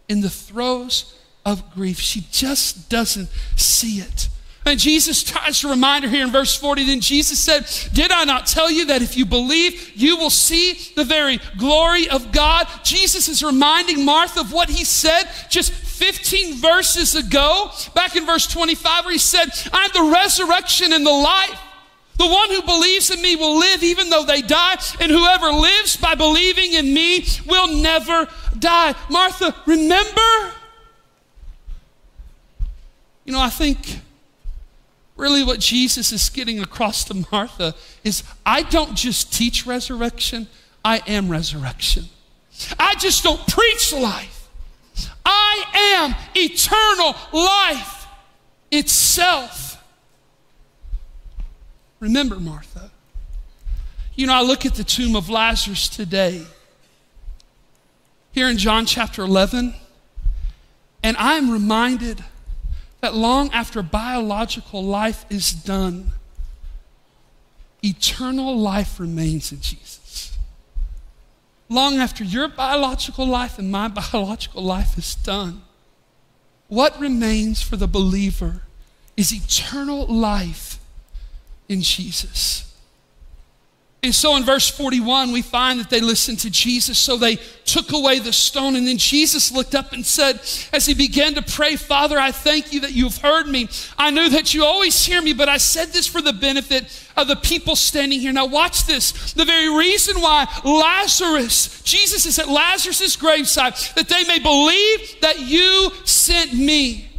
in 0.09 0.23
the 0.23 0.31
throes 0.31 1.15
of 1.45 1.75
grief. 1.75 1.99
She 1.99 2.27
just 2.31 2.89
doesn't 2.89 3.29
see 3.57 4.01
it. 4.01 4.29
And 4.69 4.79
Jesus 4.79 5.23
tries 5.23 5.61
to 5.61 5.69
remind 5.69 6.05
her 6.05 6.11
here 6.11 6.25
in 6.25 6.31
verse 6.31 6.55
40. 6.55 6.85
Then 6.85 7.01
Jesus 7.01 7.39
said, 7.39 7.67
Did 7.95 8.13
I 8.13 8.25
not 8.25 8.47
tell 8.47 8.71
you 8.71 8.87
that 8.87 9.01
if 9.01 9.17
you 9.17 9.25
believe, 9.25 9.97
you 9.97 10.17
will 10.19 10.31
see 10.31 10.75
the 10.95 11.05
very 11.05 11.41
glory 11.57 12.09
of 12.09 12.33
God? 12.33 12.67
Jesus 12.85 13.29
is 13.29 13.43
reminding 13.43 14.05
Martha 14.05 14.41
of 14.41 14.53
what 14.53 14.69
he 14.69 14.85
said 14.85 15.25
just 15.49 15.73
15 15.73 16.57
verses 16.57 17.15
ago, 17.15 17.71
back 17.95 18.15
in 18.15 18.27
verse 18.27 18.47
25, 18.47 19.05
where 19.05 19.13
he 19.13 19.19
said, 19.19 19.49
I'm 19.73 19.91
the 19.95 20.13
resurrection 20.13 20.93
and 20.93 21.05
the 21.05 21.11
life. 21.11 21.61
The 22.19 22.27
one 22.27 22.51
who 22.51 22.63
believes 22.63 23.11
in 23.11 23.23
me 23.23 23.37
will 23.37 23.59
live 23.59 23.83
even 23.83 24.11
though 24.11 24.25
they 24.25 24.43
die, 24.43 24.77
and 25.01 25.11
whoever 25.11 25.51
lives 25.53 25.97
by 25.97 26.15
believing 26.15 26.75
in 26.75 26.93
me 26.93 27.25
will 27.47 27.69
never 27.81 28.29
die. 28.59 28.95
Martha, 29.09 29.55
remember 29.67 30.53
you 33.29 33.33
know, 33.35 33.41
I 33.43 33.51
think 33.51 34.01
really 35.19 35.43
what 35.43 35.59
Jesus 35.59 36.13
is 36.13 36.31
getting 36.31 36.61
across 36.61 37.05
to 37.05 37.27
Martha 37.31 37.75
is 38.05 38.23
I 38.47 38.63
don't 38.63 38.95
just 38.95 39.33
teach 39.33 39.67
resurrection, 39.67 40.47
I 40.85 41.03
am 41.07 41.29
resurrection. 41.29 42.05
I 42.79 42.95
just 42.95 43.23
don't 43.23 43.45
preach 43.47 43.93
life. 43.93 44.49
I 45.25 45.65
am 45.99 46.15
eternal 46.35 47.15
life 47.33 48.07
itself. 48.71 49.83
Remember, 52.01 52.37
Martha. 52.37 52.91
You 54.15 54.27
know, 54.27 54.35
I 54.35 54.43
look 54.43 54.65
at 54.67 54.75
the 54.75 54.85
tomb 54.85 55.15
of 55.15 55.29
Lazarus 55.29 55.89
today, 55.89 56.45
here 58.33 58.49
in 58.49 58.57
John 58.57 58.87
chapter 58.87 59.23
11, 59.23 59.75
and 61.03 61.17
I'm 61.19 61.51
reminded 61.51 62.25
that 63.01 63.15
long 63.15 63.51
after 63.53 63.83
biological 63.83 64.83
life 64.85 65.25
is 65.31 65.53
done, 65.53 66.11
eternal 67.83 68.57
life 68.59 68.99
remains 68.99 69.53
in 69.53 69.61
Jesus. 69.61 70.37
Long 71.69 71.99
after 71.99 72.25
your 72.25 72.49
biological 72.49 73.27
life 73.27 73.59
and 73.59 73.71
my 73.71 73.89
biological 74.13 74.63
life 74.63 74.99
is 74.99 75.15
done, 75.15 75.63
what 76.69 76.99
remains 77.01 77.63
for 77.63 77.77
the 77.77 77.87
believer 77.87 78.63
is 79.17 79.33
eternal 79.33 80.07
life 80.07 80.79
in 81.69 81.83
Jesus. 81.83 82.68
And 84.01 84.15
so 84.15 84.37
in 84.37 84.45
verse 84.45 84.71
41, 84.71 85.33
we 85.33 85.43
find 85.43 85.81
that 85.81 85.91
they 85.91 86.01
listened 86.01 86.39
to 86.41 86.51
Jesus, 86.51 86.97
so 86.97 87.17
they 87.17 87.35
took 87.65 87.93
away 87.93 88.21
the 88.21 88.33
stone. 88.33 88.77
And 88.77 88.87
then 88.87 88.97
Jesus 88.97 89.51
looked 89.51 89.75
up 89.75 89.93
and 89.93 90.07
said, 90.07 90.37
as 90.73 90.87
he 90.87 90.95
began 90.95 91.35
to 91.35 91.43
pray, 91.43 91.75
Father, 91.75 92.17
I 92.17 92.31
thank 92.31 92.73
you 92.73 92.81
that 92.83 92.93
you 92.93 93.05
have 93.05 93.19
heard 93.19 93.49
me. 93.49 93.69
I 93.99 94.11
knew 94.11 94.29
that 94.29 94.55
you 94.55 94.65
always 94.65 95.05
hear 95.05 95.21
me, 95.21 95.33
but 95.33 95.49
I 95.49 95.57
said 95.57 95.89
this 95.89 96.07
for 96.07 96.23
the 96.23 96.33
benefit 96.33 96.85
of 97.17 97.27
the 97.27 97.35
people 97.35 97.75
standing 97.75 98.21
here. 98.21 98.33
Now, 98.33 98.47
watch 98.47 98.87
this. 98.87 99.33
The 99.33 99.45
very 99.45 99.69
reason 99.69 100.21
why 100.21 100.47
Lazarus, 100.65 101.83
Jesus 101.83 102.25
is 102.25 102.39
at 102.39 102.49
Lazarus' 102.49 103.17
graveside, 103.17 103.75
that 103.97 104.09
they 104.09 104.23
may 104.25 104.39
believe 104.39 105.21
that 105.23 105.41
you 105.41 105.91
sent 106.05 106.55
me. 106.55 107.11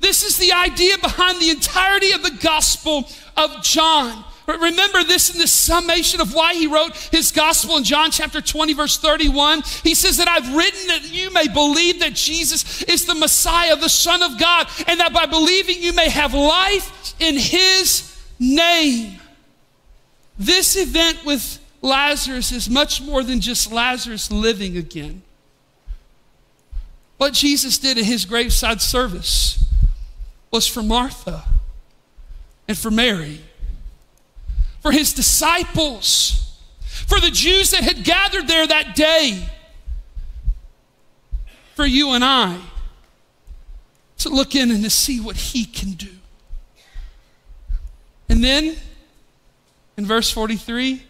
This 0.00 0.24
is 0.24 0.38
the 0.38 0.54
idea 0.54 0.96
behind 0.96 1.38
the 1.40 1.50
entirety 1.50 2.12
of 2.12 2.22
the 2.22 2.38
Gospel 2.42 3.10
of 3.36 3.62
John. 3.62 4.24
Remember 4.46 5.02
this 5.04 5.32
in 5.32 5.40
the 5.40 5.46
summation 5.46 6.20
of 6.20 6.34
why 6.34 6.54
he 6.54 6.66
wrote 6.66 6.94
his 7.10 7.32
gospel 7.32 7.76
in 7.78 7.84
John 7.84 8.10
chapter 8.10 8.42
20, 8.42 8.74
verse 8.74 8.98
31. 8.98 9.62
He 9.82 9.94
says 9.94 10.18
that 10.18 10.28
I've 10.28 10.54
written 10.54 10.88
that 10.88 11.10
you 11.10 11.32
may 11.32 11.48
believe 11.48 12.00
that 12.00 12.12
Jesus 12.12 12.82
is 12.82 13.06
the 13.06 13.14
Messiah, 13.14 13.76
the 13.76 13.88
Son 13.88 14.22
of 14.22 14.38
God, 14.38 14.68
and 14.86 15.00
that 15.00 15.14
by 15.14 15.26
believing 15.26 15.82
you 15.82 15.94
may 15.94 16.10
have 16.10 16.34
life 16.34 17.14
in 17.20 17.36
his 17.38 18.18
name. 18.38 19.18
This 20.38 20.76
event 20.76 21.24
with 21.24 21.58
Lazarus 21.80 22.52
is 22.52 22.68
much 22.68 23.00
more 23.00 23.22
than 23.22 23.40
just 23.40 23.72
Lazarus 23.72 24.30
living 24.30 24.76
again. 24.76 25.22
What 27.16 27.32
Jesus 27.32 27.78
did 27.78 27.96
in 27.96 28.04
his 28.04 28.24
graveside 28.24 28.82
service 28.82 29.64
was 30.50 30.66
for 30.66 30.82
Martha 30.82 31.44
and 32.68 32.76
for 32.76 32.90
Mary 32.90 33.40
for 34.84 34.92
his 34.92 35.14
disciples, 35.14 36.58
for 37.06 37.18
the 37.18 37.30
Jews 37.30 37.70
that 37.70 37.82
had 37.82 38.04
gathered 38.04 38.46
there 38.46 38.66
that 38.66 38.94
day, 38.94 39.48
for 41.74 41.86
you 41.86 42.10
and 42.10 42.22
I 42.22 42.60
to 44.18 44.28
look 44.28 44.54
in 44.54 44.70
and 44.70 44.84
to 44.84 44.90
see 44.90 45.20
what 45.20 45.36
he 45.36 45.64
can 45.64 45.92
do. 45.92 46.10
And 48.28 48.44
then 48.44 48.76
in 49.96 50.04
verse 50.04 50.30
43, 50.30 51.02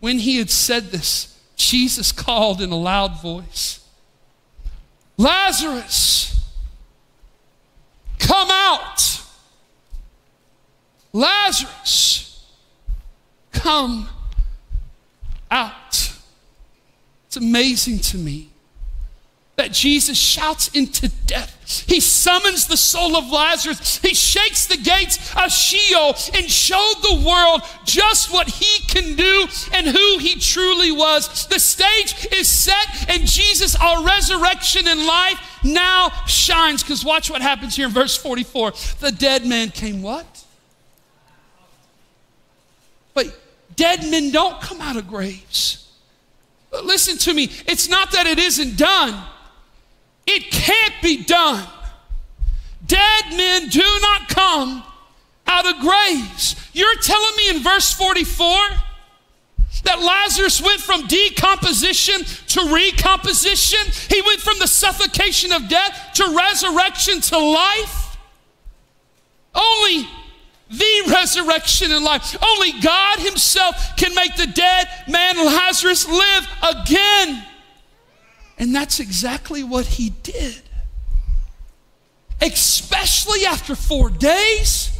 when 0.00 0.18
he 0.18 0.36
had 0.36 0.50
said 0.50 0.90
this, 0.90 1.40
Jesus 1.56 2.12
called 2.12 2.60
in 2.60 2.70
a 2.70 2.78
loud 2.78 3.22
voice, 3.22 3.80
Lazarus, 5.16 6.38
come 8.18 8.50
out. 8.50 9.22
Lazarus, 11.14 12.29
come 13.52 14.08
out. 15.50 16.12
It's 17.26 17.36
amazing 17.36 17.98
to 17.98 18.18
me 18.18 18.50
that 19.60 19.72
Jesus 19.72 20.16
shouts 20.16 20.68
into 20.68 21.10
death. 21.26 21.84
He 21.86 22.00
summons 22.00 22.66
the 22.66 22.78
soul 22.78 23.14
of 23.14 23.30
Lazarus. 23.30 23.98
He 23.98 24.14
shakes 24.14 24.66
the 24.66 24.78
gates 24.78 25.18
of 25.36 25.52
Sheol 25.52 26.14
and 26.34 26.50
showed 26.50 26.94
the 27.02 27.22
world 27.26 27.60
just 27.84 28.32
what 28.32 28.48
he 28.48 28.84
can 28.86 29.16
do 29.16 29.46
and 29.74 29.86
who 29.86 30.18
he 30.18 30.40
truly 30.40 30.90
was. 30.90 31.46
The 31.48 31.60
stage 31.60 32.28
is 32.32 32.48
set, 32.48 33.10
and 33.10 33.26
Jesus, 33.26 33.76
our 33.76 34.02
resurrection 34.02 34.88
and 34.88 35.04
life, 35.04 35.38
now 35.62 36.10
shines. 36.26 36.82
Because 36.82 37.04
watch 37.04 37.30
what 37.30 37.42
happens 37.42 37.76
here 37.76 37.86
in 37.86 37.92
verse 37.92 38.16
44. 38.16 38.72
The 39.00 39.12
dead 39.12 39.44
man 39.44 39.68
came 39.68 40.00
what? 40.00 40.42
But 43.12 43.38
dead 43.80 44.10
men 44.10 44.30
don't 44.30 44.60
come 44.60 44.78
out 44.82 44.96
of 44.96 45.08
graves. 45.08 45.88
But 46.70 46.84
listen 46.84 47.16
to 47.16 47.32
me, 47.32 47.44
it's 47.66 47.88
not 47.88 48.12
that 48.12 48.26
it 48.26 48.38
isn't 48.38 48.76
done. 48.76 49.18
It 50.26 50.52
can't 50.52 50.94
be 51.02 51.24
done. 51.24 51.66
Dead 52.86 53.24
men 53.30 53.68
do 53.68 53.98
not 54.02 54.28
come 54.28 54.82
out 55.46 55.66
of 55.66 55.80
graves. 55.80 56.56
You're 56.74 56.94
telling 56.96 57.36
me 57.38 57.48
in 57.48 57.62
verse 57.62 57.90
44 57.94 58.46
that 59.84 59.98
Lazarus 59.98 60.60
went 60.60 60.80
from 60.82 61.06
decomposition 61.06 62.22
to 62.48 62.74
recomposition? 62.74 63.80
He 64.14 64.20
went 64.20 64.40
from 64.40 64.58
the 64.58 64.68
suffocation 64.68 65.52
of 65.52 65.68
death 65.70 66.10
to 66.16 66.36
resurrection 66.36 67.22
to 67.22 67.38
life? 67.38 68.18
Only 69.54 70.06
the 70.70 71.12
resurrection 71.12 71.90
and 71.92 72.04
life. 72.04 72.36
Only 72.42 72.80
God 72.80 73.18
Himself 73.18 73.96
can 73.96 74.14
make 74.14 74.36
the 74.36 74.46
dead 74.46 74.88
man 75.08 75.36
Lazarus 75.36 76.08
live 76.08 76.48
again. 76.62 77.44
And 78.58 78.74
that's 78.74 79.00
exactly 79.00 79.64
what 79.64 79.86
He 79.86 80.10
did. 80.10 80.62
Especially 82.40 83.44
after 83.44 83.74
four 83.74 84.10
days. 84.10 84.96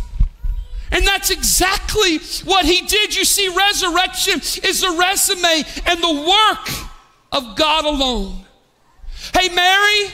And 0.93 1.07
that's 1.07 1.31
exactly 1.31 2.19
what 2.45 2.65
he 2.65 2.85
did. 2.85 3.17
You 3.17 3.25
see, 3.25 3.49
resurrection 3.49 4.41
is 4.69 4.81
the 4.81 4.97
resume 4.99 5.63
and 5.87 6.03
the 6.03 6.29
work 6.29 6.69
of 7.31 7.57
God 7.57 7.85
alone. 7.85 8.45
Hey, 9.33 9.49
Mary. 9.55 10.11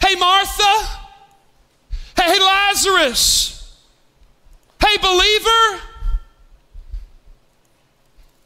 Hey, 0.00 0.14
Martha. 0.14 0.88
Hey, 2.16 2.38
Lazarus. 2.38 3.59
Hey, 4.82 4.96
believer! 4.98 5.82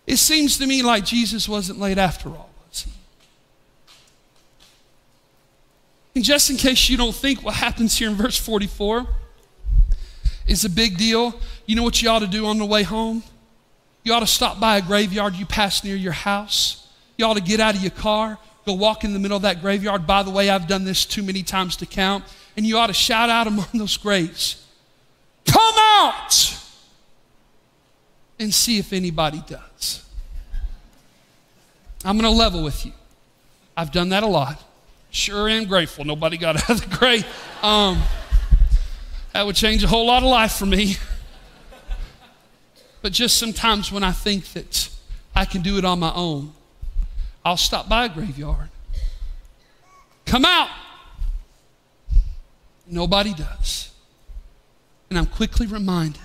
It 0.07 0.17
seems 0.17 0.59
to 0.59 0.67
me 0.67 0.83
like 0.83 1.05
Jesus 1.05 1.49
wasn't 1.49 1.79
late 1.79 1.99
after 1.99 2.29
all, 2.29 2.51
was 2.69 2.83
he? 2.83 2.93
And 6.15 6.25
just 6.25 6.51
in 6.51 6.57
case 6.57 6.89
you 6.89 6.97
don't 6.97 7.15
think 7.15 7.43
what 7.43 7.55
happens 7.55 7.97
here 7.97 8.09
in 8.09 8.15
verse 8.15 8.39
44 8.39 9.07
is 10.47 10.65
a 10.65 10.71
big 10.71 10.99
deal, 10.99 11.35
you 11.67 11.75
know 11.75 11.83
what 11.83 12.03
you 12.03 12.11
ought 12.11 12.19
to 12.19 12.27
do 12.27 12.47
on 12.47 12.59
the 12.59 12.67
way 12.67 12.83
home? 12.83 13.23
You 14.03 14.13
ought 14.13 14.21
to 14.21 14.27
stop 14.27 14.61
by 14.61 14.77
a 14.77 14.83
graveyard 14.83 15.35
you 15.35 15.47
pass 15.47 15.83
near 15.83 15.97
your 15.97 16.13
house. 16.13 16.87
You 17.17 17.25
ought 17.25 17.35
to 17.35 17.43
get 17.43 17.59
out 17.59 17.75
of 17.75 17.81
your 17.81 17.91
car, 17.91 18.39
go 18.67 18.75
walk 18.75 19.03
in 19.05 19.15
the 19.15 19.19
middle 19.19 19.37
of 19.37 19.43
that 19.45 19.63
graveyard. 19.63 20.07
By 20.07 20.23
the 20.23 20.31
way, 20.31 20.51
I've 20.51 20.69
done 20.69 20.85
this 20.85 21.07
too 21.07 21.23
many 21.23 21.43
times 21.43 21.77
to 21.77 21.87
count. 21.87 22.25
And 22.57 22.67
you 22.67 22.77
ought 22.77 22.89
to 22.89 22.93
shout 22.93 23.31
out 23.31 23.47
among 23.47 23.67
those 23.73 23.97
graves 23.97 24.61
Come 25.47 25.75
out 25.77 26.59
and 28.45 28.55
see 28.55 28.79
if 28.79 28.93
anybody 28.93 29.43
does. 29.47 30.05
I'm 32.05 32.17
going 32.19 32.31
to 32.31 32.39
level 32.39 32.63
with 32.63 32.87
you. 32.87 32.93
I've 33.77 33.91
done 33.91 34.11
that 34.11 34.23
a 34.23 34.27
lot. 34.27 34.63
Sure 35.11 35.49
am 35.49 35.65
grateful 35.65 36.05
nobody 36.05 36.37
got 36.37 36.57
out 36.63 36.71
of 36.71 36.89
the 36.89 36.97
grave. 36.97 37.27
Um, 37.63 38.01
that 39.33 39.45
would 39.45 39.57
change 39.57 39.83
a 39.83 39.89
whole 39.89 40.07
lot 40.07 40.23
of 40.23 40.29
life 40.29 40.53
for 40.53 40.67
me. 40.67 40.97
But 43.03 43.13
just 43.13 43.39
sometimes 43.39 43.91
when 43.91 44.03
I 44.03 44.13
think 44.13 44.53
that 44.53 44.89
I 45.35 45.45
can 45.45 45.63
do 45.63 45.77
it 45.79 45.85
on 45.85 45.99
my 45.99 46.13
own, 46.15 46.53
I'll 47.45 47.57
stop 47.57 47.89
by 47.89 48.05
a 48.05 48.09
graveyard. 48.09 48.69
Come 50.25 50.45
out. 50.45 50.69
Nobody 52.87 53.35
does. 53.35 53.91
And 55.11 55.19
I'm 55.19 55.27
quickly 55.27 55.67
reminded 55.67 56.21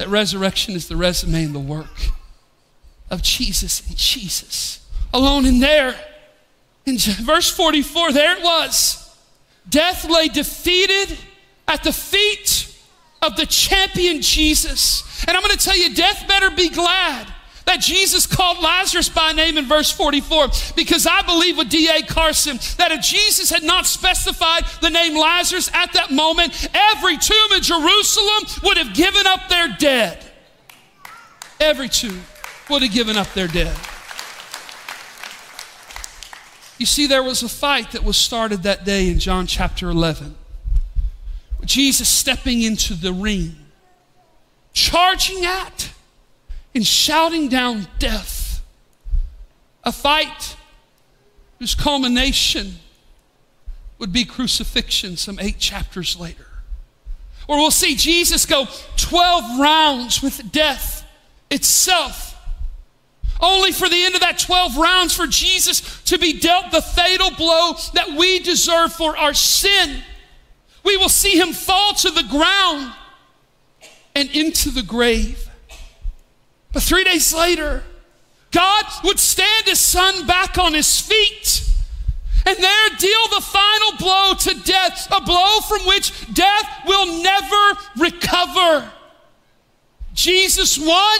that 0.00 0.08
resurrection 0.08 0.74
is 0.74 0.88
the 0.88 0.96
resume 0.96 1.44
and 1.44 1.54
the 1.54 1.58
work 1.60 2.08
of 3.10 3.20
Jesus 3.20 3.86
and 3.86 3.94
Jesus 3.98 4.80
alone 5.12 5.44
in 5.44 5.60
there. 5.60 5.94
In 6.86 6.96
verse 6.96 7.50
44, 7.50 8.10
there 8.10 8.38
it 8.38 8.42
was. 8.42 9.14
Death 9.68 10.08
lay 10.08 10.28
defeated 10.28 11.18
at 11.68 11.84
the 11.84 11.92
feet 11.92 12.74
of 13.20 13.36
the 13.36 13.44
champion 13.44 14.22
Jesus. 14.22 15.22
And 15.28 15.36
I'm 15.36 15.42
going 15.42 15.54
to 15.54 15.62
tell 15.62 15.76
you, 15.76 15.94
death 15.94 16.26
better 16.26 16.50
be 16.50 16.70
glad 16.70 17.26
that 17.70 17.80
Jesus 17.80 18.26
called 18.26 18.58
Lazarus 18.58 19.08
by 19.08 19.30
name 19.30 19.56
in 19.56 19.64
verse 19.64 19.92
44 19.92 20.48
because 20.74 21.06
I 21.06 21.22
believe 21.22 21.56
with 21.56 21.68
D.A. 21.68 22.02
Carson 22.02 22.56
that 22.78 22.90
if 22.90 23.00
Jesus 23.00 23.48
had 23.48 23.62
not 23.62 23.86
specified 23.86 24.64
the 24.80 24.90
name 24.90 25.16
Lazarus 25.16 25.70
at 25.72 25.92
that 25.92 26.10
moment, 26.10 26.68
every 26.74 27.16
tomb 27.16 27.52
in 27.54 27.62
Jerusalem 27.62 28.42
would 28.64 28.76
have 28.76 28.92
given 28.92 29.24
up 29.24 29.48
their 29.48 29.68
dead. 29.78 30.18
Every 31.60 31.88
tomb 31.88 32.20
would 32.70 32.82
have 32.82 32.90
given 32.90 33.16
up 33.16 33.32
their 33.34 33.46
dead. 33.46 33.76
You 36.76 36.86
see, 36.86 37.06
there 37.06 37.22
was 37.22 37.44
a 37.44 37.48
fight 37.48 37.92
that 37.92 38.02
was 38.02 38.16
started 38.16 38.64
that 38.64 38.84
day 38.84 39.08
in 39.08 39.20
John 39.20 39.46
chapter 39.46 39.88
11. 39.90 40.34
Jesus 41.64 42.08
stepping 42.08 42.62
into 42.62 42.94
the 42.94 43.12
ring, 43.12 43.54
charging 44.72 45.44
at 45.44 45.90
in 46.74 46.82
shouting 46.82 47.48
down 47.48 47.88
death. 47.98 48.62
A 49.82 49.92
fight 49.92 50.56
whose 51.58 51.74
culmination 51.74 52.76
would 53.98 54.12
be 54.12 54.24
crucifixion 54.24 55.16
some 55.16 55.38
eight 55.38 55.58
chapters 55.58 56.18
later. 56.18 56.46
Or 57.48 57.56
we'll 57.56 57.70
see 57.70 57.94
Jesus 57.96 58.46
go 58.46 58.66
12 58.96 59.60
rounds 59.60 60.22
with 60.22 60.52
death 60.52 61.06
itself. 61.50 62.36
Only 63.40 63.72
for 63.72 63.88
the 63.88 64.04
end 64.04 64.14
of 64.14 64.20
that 64.20 64.38
12 64.38 64.76
rounds 64.76 65.16
for 65.16 65.26
Jesus 65.26 66.02
to 66.04 66.18
be 66.18 66.38
dealt 66.38 66.70
the 66.70 66.82
fatal 66.82 67.30
blow 67.30 67.72
that 67.94 68.10
we 68.16 68.38
deserve 68.40 68.92
for 68.92 69.16
our 69.16 69.34
sin. 69.34 70.02
We 70.84 70.96
will 70.96 71.08
see 71.08 71.38
him 71.38 71.52
fall 71.52 71.94
to 71.94 72.10
the 72.10 72.24
ground 72.24 72.92
and 74.14 74.30
into 74.30 74.70
the 74.70 74.82
grave. 74.82 75.49
But 76.72 76.82
three 76.82 77.04
days 77.04 77.34
later, 77.34 77.82
God 78.50 78.84
would 79.04 79.18
stand 79.18 79.66
his 79.66 79.80
son 79.80 80.26
back 80.26 80.58
on 80.58 80.74
his 80.74 81.00
feet 81.00 81.70
and 82.46 82.58
there 82.58 82.88
deal 82.98 83.28
the 83.34 83.42
final 83.42 83.92
blow 83.98 84.34
to 84.34 84.54
death, 84.64 85.08
a 85.14 85.20
blow 85.20 85.60
from 85.60 85.86
which 85.86 86.34
death 86.34 86.82
will 86.86 87.22
never 87.22 87.80
recover. 87.98 88.90
Jesus 90.14 90.78
won, 90.78 91.18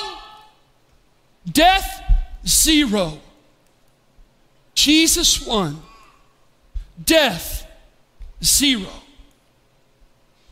death 1.51 2.03
zero. 2.47 3.19
Jesus 4.75 5.47
won, 5.47 5.83
death 7.05 7.67
zero. 8.43 8.89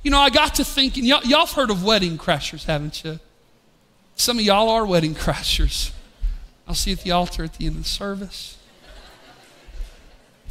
You 0.02 0.10
know, 0.10 0.20
I 0.20 0.30
got 0.30 0.56
to 0.56 0.64
thinking, 0.64 1.04
y'all, 1.04 1.22
y'all 1.24 1.46
have 1.46 1.52
heard 1.52 1.70
of 1.70 1.82
wedding 1.82 2.18
crashers, 2.18 2.64
haven't 2.64 3.04
you? 3.04 3.18
Some 4.18 4.38
of 4.38 4.44
y'all 4.44 4.68
are 4.68 4.84
wedding 4.84 5.14
crashers. 5.14 5.92
I'll 6.66 6.74
see 6.74 6.90
you 6.90 6.96
at 6.96 7.02
the 7.02 7.12
altar 7.12 7.44
at 7.44 7.54
the 7.54 7.66
end 7.66 7.76
of 7.76 7.84
the 7.84 7.88
service. 7.88 8.58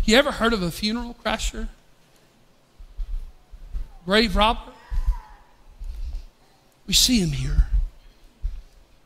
You 0.06 0.16
ever 0.16 0.32
heard 0.32 0.54
of 0.54 0.64
a 0.64 0.72
funeral 0.72 1.16
crasher? 1.24 1.68
Grave 4.06 4.36
robber? 4.38 4.72
We 6.88 6.94
see 6.94 7.20
him 7.20 7.34
here. 7.34 7.68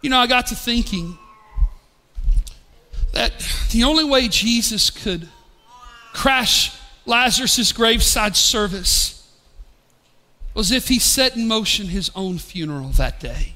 You 0.01 0.11
know, 0.11 0.19
I 0.19 0.27
got 0.27 0.45
to 0.47 0.55
thinking 0.55 1.17
that 3.13 3.33
the 3.71 3.83
only 3.83 4.03
way 4.03 4.27
Jesus 4.27 4.91
could 4.91 5.27
crash 6.13 6.71
Lazarus' 7.07 7.71
graveside 7.71 8.35
service 8.35 9.27
was 10.53 10.71
if 10.71 10.87
he 10.87 10.99
set 10.99 11.35
in 11.35 11.47
motion 11.47 11.87
his 11.87 12.11
own 12.15 12.37
funeral 12.37 12.89
that 12.89 13.19
day. 13.19 13.55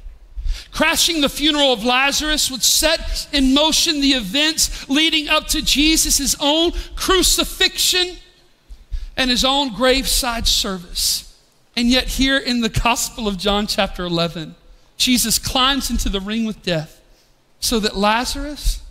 Crashing 0.76 1.22
the 1.22 1.30
funeral 1.30 1.72
of 1.72 1.86
Lazarus 1.86 2.52
would 2.52 2.62
set 2.62 3.30
in 3.32 3.54
motion 3.54 4.02
the 4.02 4.12
events 4.12 4.90
leading 4.90 5.30
up 5.30 5.48
to 5.48 5.62
Jesus' 5.62 6.36
own 6.42 6.74
crucifixion 6.98 8.18
and 9.16 9.30
his 9.30 9.46
own 9.46 9.74
graveside 9.74 10.46
service. 10.46 11.34
And 11.78 11.88
yet, 11.88 12.10
here 12.10 12.38
in 12.38 12.60
the 12.60 12.68
Gospel 12.68 13.26
of 13.26 13.38
John, 13.38 13.68
chapter 13.68 14.04
11, 14.04 14.54
Jesus 14.98 15.40
climbs 15.40 15.90
into 15.90 16.10
the 16.10 16.20
ring 16.20 16.44
with 16.44 16.62
death 16.62 17.02
so 17.62 17.80
that 17.80 17.96
Lazarus 17.96 18.82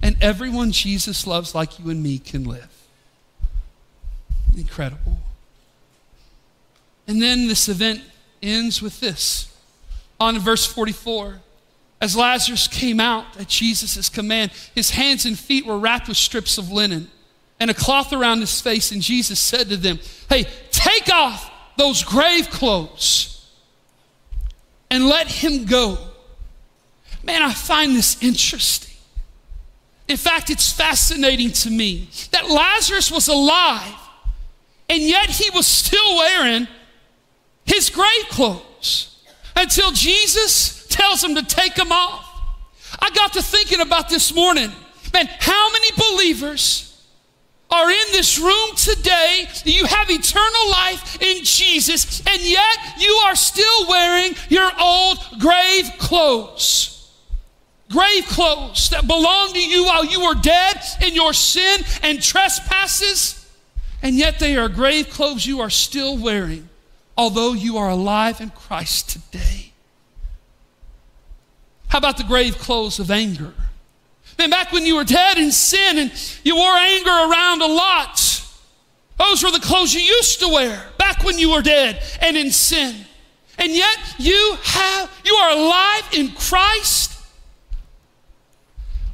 and 0.00 0.16
everyone 0.20 0.70
Jesus 0.70 1.26
loves, 1.26 1.56
like 1.56 1.80
you 1.80 1.90
and 1.90 2.04
me, 2.04 2.20
can 2.20 2.44
live. 2.44 2.70
Incredible. 4.56 5.18
And 7.08 7.20
then 7.20 7.48
this 7.48 7.68
event 7.68 8.02
ends 8.40 8.80
with 8.80 9.00
this. 9.00 9.53
On 10.24 10.38
verse 10.38 10.64
44, 10.64 11.38
as 12.00 12.16
Lazarus 12.16 12.66
came 12.66 12.98
out 12.98 13.38
at 13.38 13.46
Jesus' 13.46 14.08
command, 14.08 14.52
his 14.74 14.88
hands 14.88 15.26
and 15.26 15.38
feet 15.38 15.66
were 15.66 15.78
wrapped 15.78 16.08
with 16.08 16.16
strips 16.16 16.56
of 16.56 16.72
linen 16.72 17.10
and 17.60 17.70
a 17.70 17.74
cloth 17.74 18.10
around 18.10 18.40
his 18.40 18.58
face. 18.58 18.90
And 18.90 19.02
Jesus 19.02 19.38
said 19.38 19.68
to 19.68 19.76
them, 19.76 19.98
Hey, 20.30 20.46
take 20.70 21.12
off 21.12 21.52
those 21.76 22.02
grave 22.02 22.48
clothes 22.48 23.46
and 24.90 25.08
let 25.08 25.28
him 25.28 25.66
go. 25.66 25.98
Man, 27.22 27.42
I 27.42 27.52
find 27.52 27.94
this 27.94 28.22
interesting. 28.22 28.96
In 30.08 30.16
fact, 30.16 30.48
it's 30.48 30.72
fascinating 30.72 31.50
to 31.50 31.70
me 31.70 32.08
that 32.30 32.48
Lazarus 32.48 33.12
was 33.12 33.28
alive 33.28 33.94
and 34.88 35.02
yet 35.02 35.28
he 35.28 35.50
was 35.50 35.66
still 35.66 36.16
wearing 36.16 36.66
his 37.66 37.90
grave 37.90 38.24
clothes 38.30 39.13
until 39.56 39.92
Jesus 39.92 40.86
tells 40.88 41.22
him 41.22 41.34
to 41.34 41.42
take 41.44 41.74
them 41.74 41.92
off. 41.92 42.30
I 43.00 43.10
got 43.10 43.32
to 43.34 43.42
thinking 43.42 43.80
about 43.80 44.08
this 44.08 44.34
morning, 44.34 44.70
man, 45.12 45.28
how 45.40 45.70
many 45.72 45.90
believers 45.96 46.94
are 47.70 47.90
in 47.90 48.06
this 48.12 48.38
room 48.38 48.76
today, 48.76 49.48
you 49.64 49.84
have 49.84 50.08
eternal 50.08 50.70
life 50.70 51.20
in 51.20 51.42
Jesus, 51.42 52.20
and 52.26 52.40
yet 52.40 52.78
you 52.98 53.12
are 53.24 53.34
still 53.34 53.88
wearing 53.88 54.34
your 54.48 54.70
old 54.80 55.18
grave 55.40 55.90
clothes. 55.98 57.10
Grave 57.90 58.26
clothes 58.26 58.90
that 58.90 59.06
belonged 59.06 59.54
to 59.54 59.68
you 59.68 59.84
while 59.84 60.04
you 60.04 60.20
were 60.20 60.34
dead 60.34 60.76
in 61.04 61.14
your 61.14 61.32
sin 61.32 61.80
and 62.02 62.22
trespasses, 62.22 63.40
and 64.02 64.16
yet 64.16 64.38
they 64.38 64.56
are 64.56 64.68
grave 64.68 65.10
clothes 65.10 65.46
you 65.46 65.60
are 65.60 65.70
still 65.70 66.16
wearing, 66.16 66.68
although 67.16 67.52
you 67.52 67.76
are 67.76 67.88
alive 67.88 68.40
in 68.40 68.50
Christ 68.50 69.10
today. 69.10 69.72
How 71.88 71.98
about 71.98 72.16
the 72.16 72.24
grave 72.24 72.58
clothes 72.58 72.98
of 72.98 73.10
anger? 73.10 73.54
Man, 74.38 74.50
back 74.50 74.72
when 74.72 74.84
you 74.84 74.96
were 74.96 75.04
dead 75.04 75.38
in 75.38 75.52
sin 75.52 75.98
and 75.98 76.12
you 76.42 76.56
wore 76.56 76.72
anger 76.72 77.10
around 77.10 77.62
a 77.62 77.66
lot, 77.66 78.20
those 79.18 79.44
were 79.44 79.52
the 79.52 79.60
clothes 79.60 79.94
you 79.94 80.00
used 80.00 80.40
to 80.40 80.48
wear 80.48 80.84
back 80.98 81.22
when 81.22 81.38
you 81.38 81.52
were 81.52 81.62
dead 81.62 82.02
and 82.20 82.36
in 82.36 82.50
sin. 82.50 83.06
And 83.58 83.70
yet 83.72 83.96
you 84.18 84.56
have 84.62 85.22
you 85.24 85.34
are 85.34 85.52
alive 85.52 86.08
in 86.12 86.32
Christ. 86.32 87.12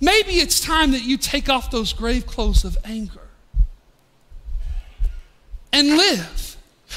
Maybe 0.00 0.32
it's 0.34 0.60
time 0.60 0.92
that 0.92 1.04
you 1.04 1.18
take 1.18 1.50
off 1.50 1.70
those 1.70 1.92
grave 1.92 2.24
clothes 2.26 2.64
of 2.64 2.78
anger 2.84 3.20
and 5.72 5.88
live. 5.88 6.49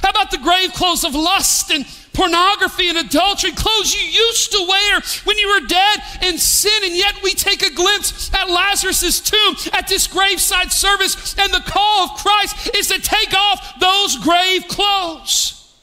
How 0.04 0.10
about 0.10 0.32
the 0.32 0.38
grave 0.38 0.74
clothes 0.74 1.06
of 1.06 1.16
lust 1.16 1.72
and 1.72 1.86
pornography 2.14 2.90
and 2.90 2.98
adultery, 2.98 3.52
clothes 3.54 3.96
you 3.96 4.06
used 4.06 4.52
to 4.52 4.66
wear 4.70 5.02
when 5.24 5.38
you 5.38 5.48
were 5.50 5.68
dead 5.68 6.00
in 6.22 6.38
sin, 6.38 6.84
and 6.84 6.94
yet 6.94 7.24
we 7.24 7.32
take 7.32 7.64
a 7.64 7.74
glimpse 7.74 8.32
at 8.34 8.50
Lazarus' 8.50 9.20
tomb 9.20 9.56
at 9.72 9.88
this 9.88 10.06
graveside 10.08 10.72
service, 10.72 11.36
and 11.40 11.52
the 11.52 11.64
call 11.66 12.10
of 12.10 12.20
Christ 12.20 12.76
is 12.76 12.88
to 12.90 13.00
take 13.00 13.34
off 13.34 13.80
those 13.80 14.18
grave 14.18 14.68
clothes. 14.68 15.74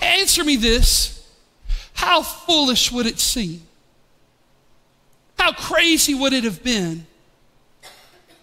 Answer 0.00 0.44
me 0.44 0.56
this 0.56 1.26
how 1.94 2.22
foolish 2.22 2.90
would 2.90 3.06
it 3.06 3.20
seem? 3.20 3.62
How 5.38 5.52
crazy 5.52 6.14
would 6.14 6.32
it 6.32 6.44
have 6.44 6.62
been 6.62 7.06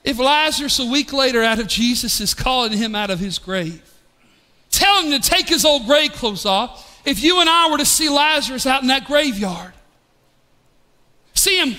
if 0.04 0.18
Lazarus, 0.18 0.80
a 0.80 0.86
week 0.86 1.14
later, 1.14 1.44
out 1.44 1.60
of 1.60 1.68
Jesus, 1.68 2.20
is 2.22 2.34
calling 2.34 2.72
him 2.78 2.96
out 2.96 3.12
of 3.12 3.20
his 3.20 3.38
grave, 3.38 3.91
telling 4.82 5.12
him 5.12 5.22
to 5.22 5.30
take 5.30 5.48
his 5.48 5.64
old 5.64 5.86
grave 5.86 6.14
clothes 6.14 6.46
off? 6.46 7.02
If 7.06 7.24
you 7.24 7.40
and 7.40 7.50
I 7.50 7.70
were 7.70 7.78
to 7.78 7.86
see 7.86 8.10
Lazarus 8.10 8.66
out 8.66 8.82
in 8.82 8.88
that 8.88 9.06
graveyard, 9.06 9.74
see 11.34 11.60
him 11.60 11.76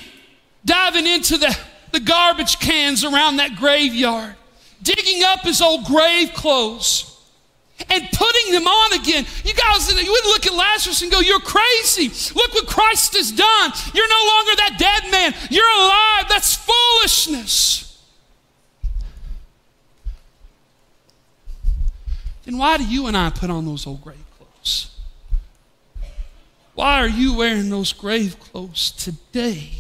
diving 0.65 1.07
into 1.07 1.39
the, 1.39 1.57
the 1.93 2.01
garbage 2.01 2.59
cans 2.59 3.05
around 3.05 3.37
that 3.37 3.57
graveyard, 3.57 4.35
digging 4.83 5.23
up 5.25 5.41
his 5.41 5.61
old 5.61 5.85
grave 5.85 6.33
clothes 6.33 7.09
and 7.91 8.09
putting 8.13 8.53
them 8.53 8.67
on 8.67 8.93
again. 9.01 9.27
You 9.45 9.55
guys, 9.55 9.91
you 9.91 10.13
would 10.13 10.25
look 10.27 10.47
at 10.47 10.55
Lazarus 10.55 11.03
and 11.03 11.11
go, 11.11 11.21
You're 11.21 11.41
crazy. 11.41 12.09
Look 12.35 12.55
what 12.55 12.67
Christ 12.67 13.17
has 13.17 13.33
done. 13.33 13.73
You're 13.95 14.09
no 14.09 14.27
longer 14.27 14.53
that 14.57 14.77
dead 14.79 15.11
man. 15.11 15.35
You're 15.51 15.69
alive. 15.69 16.27
That's 16.29 16.55
foolishness. 16.57 17.92
Then 22.45 22.59
why 22.59 22.77
do 22.77 22.85
you 22.85 23.07
and 23.07 23.17
I 23.17 23.31
put 23.31 23.51
on 23.51 23.65
those 23.65 23.87
old 23.87 24.03
grave 24.03 24.25
clothes? 24.37 24.91
Why 26.75 27.01
are 27.01 27.09
you 27.09 27.35
wearing 27.35 27.71
those 27.71 27.93
grave 27.93 28.39
clothes 28.41 28.91
today? 28.91 29.71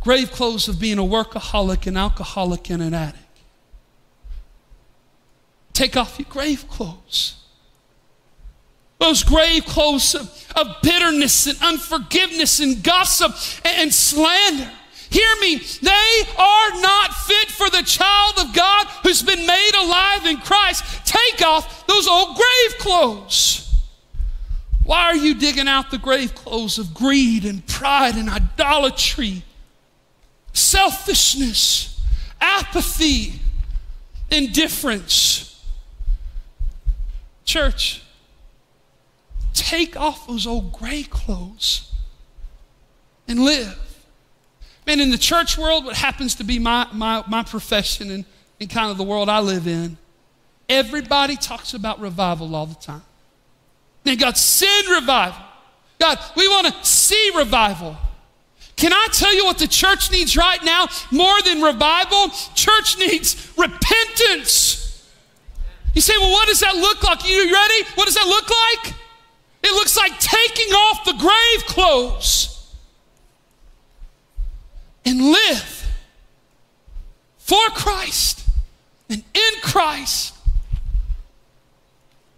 Grave 0.00 0.30
clothes 0.30 0.68
of 0.68 0.78
being 0.78 0.98
a 0.98 1.02
workaholic, 1.02 1.86
an 1.86 1.96
alcoholic, 1.96 2.70
and 2.70 2.82
an 2.82 2.94
addict. 2.94 3.24
Take 5.72 5.96
off 5.96 6.18
your 6.18 6.28
grave 6.30 6.68
clothes. 6.68 7.34
Those 8.98 9.22
grave 9.24 9.64
clothes 9.66 10.14
of, 10.14 10.52
of 10.56 10.76
bitterness 10.82 11.46
and 11.46 11.58
unforgiveness 11.60 12.60
and 12.60 12.82
gossip 12.82 13.32
and, 13.64 13.82
and 13.82 13.94
slander. 13.94 14.70
Hear 15.10 15.28
me, 15.40 15.56
they 15.82 16.22
are 16.38 16.80
not 16.80 17.14
fit 17.14 17.48
for 17.50 17.70
the 17.70 17.82
child 17.82 18.34
of 18.38 18.54
God 18.54 18.86
who's 19.02 19.22
been 19.22 19.46
made 19.46 19.72
alive 19.74 20.26
in 20.26 20.38
Christ. 20.38 20.84
Take 21.06 21.42
off 21.42 21.86
those 21.86 22.08
old 22.08 22.36
grave 22.36 22.78
clothes. 22.78 23.62
Why 24.84 25.02
are 25.04 25.16
you 25.16 25.34
digging 25.34 25.68
out 25.68 25.90
the 25.90 25.98
grave 25.98 26.34
clothes 26.34 26.78
of 26.78 26.94
greed 26.94 27.44
and 27.44 27.66
pride 27.66 28.14
and 28.16 28.28
idolatry, 28.28 29.42
selfishness, 30.52 32.00
apathy, 32.40 33.40
indifference? 34.30 35.64
Church, 37.44 38.02
take 39.54 39.96
off 39.96 40.26
those 40.26 40.46
old 40.46 40.72
gray 40.72 41.02
clothes 41.04 41.92
and 43.28 43.40
live. 43.40 43.85
Man, 44.86 45.00
in 45.00 45.10
the 45.10 45.18
church 45.18 45.58
world, 45.58 45.84
what 45.84 45.96
happens 45.96 46.36
to 46.36 46.44
be 46.44 46.58
my, 46.60 46.86
my, 46.92 47.24
my 47.26 47.42
profession 47.42 48.10
and, 48.10 48.24
and 48.60 48.70
kind 48.70 48.90
of 48.90 48.96
the 48.96 49.04
world 49.04 49.28
I 49.28 49.40
live 49.40 49.66
in, 49.66 49.98
everybody 50.68 51.36
talks 51.36 51.74
about 51.74 52.00
revival 52.00 52.54
all 52.54 52.66
the 52.66 52.76
time. 52.76 53.02
And 54.04 54.18
God, 54.18 54.36
send 54.36 54.88
revival. 54.88 55.42
God, 55.98 56.18
we 56.36 56.46
want 56.46 56.68
to 56.68 56.88
see 56.88 57.32
revival. 57.36 57.96
Can 58.76 58.92
I 58.92 59.08
tell 59.10 59.34
you 59.34 59.44
what 59.44 59.58
the 59.58 59.66
church 59.66 60.12
needs 60.12 60.36
right 60.36 60.62
now 60.62 60.86
more 61.10 61.42
than 61.42 61.62
revival? 61.62 62.28
Church 62.54 62.96
needs 62.98 63.52
repentance. 63.56 65.10
You 65.94 66.00
say, 66.00 66.12
well, 66.18 66.30
what 66.30 66.46
does 66.46 66.60
that 66.60 66.76
look 66.76 67.02
like? 67.02 67.24
Are 67.24 67.28
You 67.28 67.52
ready? 67.52 67.84
What 67.94 68.04
does 68.04 68.14
that 68.14 68.26
look 68.26 68.48
like? 68.84 68.94
It 69.64 69.72
looks 69.72 69.96
like 69.96 70.16
taking 70.20 70.72
off 70.72 71.04
the 71.04 71.14
grave 71.14 71.66
clothes 71.66 72.55
and 75.06 75.22
live 75.22 75.86
for 77.38 77.64
Christ 77.70 78.44
and 79.08 79.22
in 79.32 79.60
Christ 79.62 80.34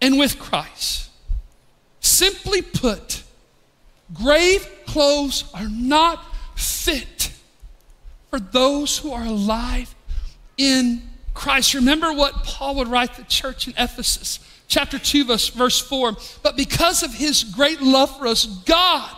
and 0.01 0.17
with 0.19 0.39
Christ. 0.39 1.09
Simply 1.99 2.61
put, 2.61 3.23
grave 4.13 4.67
clothes 4.85 5.43
are 5.53 5.67
not 5.67 6.23
fit 6.55 7.31
for 8.29 8.39
those 8.39 8.99
who 8.99 9.11
are 9.11 9.25
alive 9.25 9.93
in 10.57 11.01
Christ. 11.33 11.73
Remember 11.73 12.13
what 12.13 12.43
Paul 12.43 12.75
would 12.75 12.87
write 12.87 13.15
the 13.15 13.23
church 13.23 13.67
in 13.67 13.73
Ephesus, 13.77 14.39
chapter 14.67 14.99
2, 14.99 15.25
verse, 15.25 15.49
verse 15.49 15.79
4. 15.79 16.15
But 16.43 16.55
because 16.55 17.01
of 17.01 17.13
his 17.13 17.43
great 17.43 17.81
love 17.81 18.15
for 18.17 18.27
us, 18.27 18.45
God, 18.45 19.15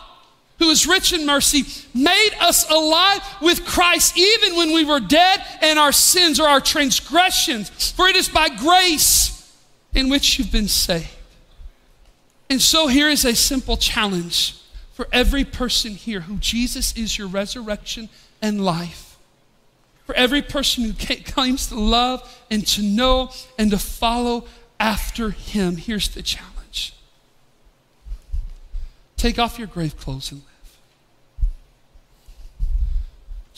who 0.61 0.69
is 0.69 0.85
rich 0.85 1.11
in 1.11 1.25
mercy, 1.25 1.63
made 1.95 2.31
us 2.39 2.69
alive 2.69 3.19
with 3.41 3.65
Christ 3.65 4.15
even 4.15 4.55
when 4.55 4.73
we 4.73 4.85
were 4.85 4.99
dead 4.99 5.43
in 5.59 5.79
our 5.79 5.91
sins 5.91 6.39
or 6.39 6.47
our 6.47 6.61
transgressions. 6.61 7.91
For 7.91 8.07
it 8.07 8.15
is 8.15 8.29
by 8.29 8.47
grace 8.47 9.51
in 9.95 10.07
which 10.07 10.37
you've 10.37 10.51
been 10.51 10.67
saved. 10.67 11.09
And 12.47 12.61
so 12.61 12.85
here 12.87 13.09
is 13.09 13.25
a 13.25 13.33
simple 13.33 13.75
challenge 13.75 14.55
for 14.93 15.07
every 15.11 15.43
person 15.43 15.93
here 15.93 16.19
who 16.19 16.37
Jesus 16.37 16.95
is 16.95 17.17
your 17.17 17.27
resurrection 17.27 18.07
and 18.39 18.63
life. 18.63 19.17
For 20.05 20.13
every 20.13 20.43
person 20.43 20.83
who 20.83 20.93
claims 20.93 21.69
to 21.69 21.75
love 21.75 22.39
and 22.51 22.67
to 22.67 22.83
know 22.83 23.31
and 23.57 23.71
to 23.71 23.79
follow 23.79 24.45
after 24.79 25.31
him, 25.31 25.77
here's 25.77 26.09
the 26.09 26.21
challenge 26.21 26.93
take 29.17 29.39
off 29.39 29.57
your 29.57 29.67
grave 29.67 29.97
clothes 29.97 30.31
and 30.31 30.41
live. 30.41 30.50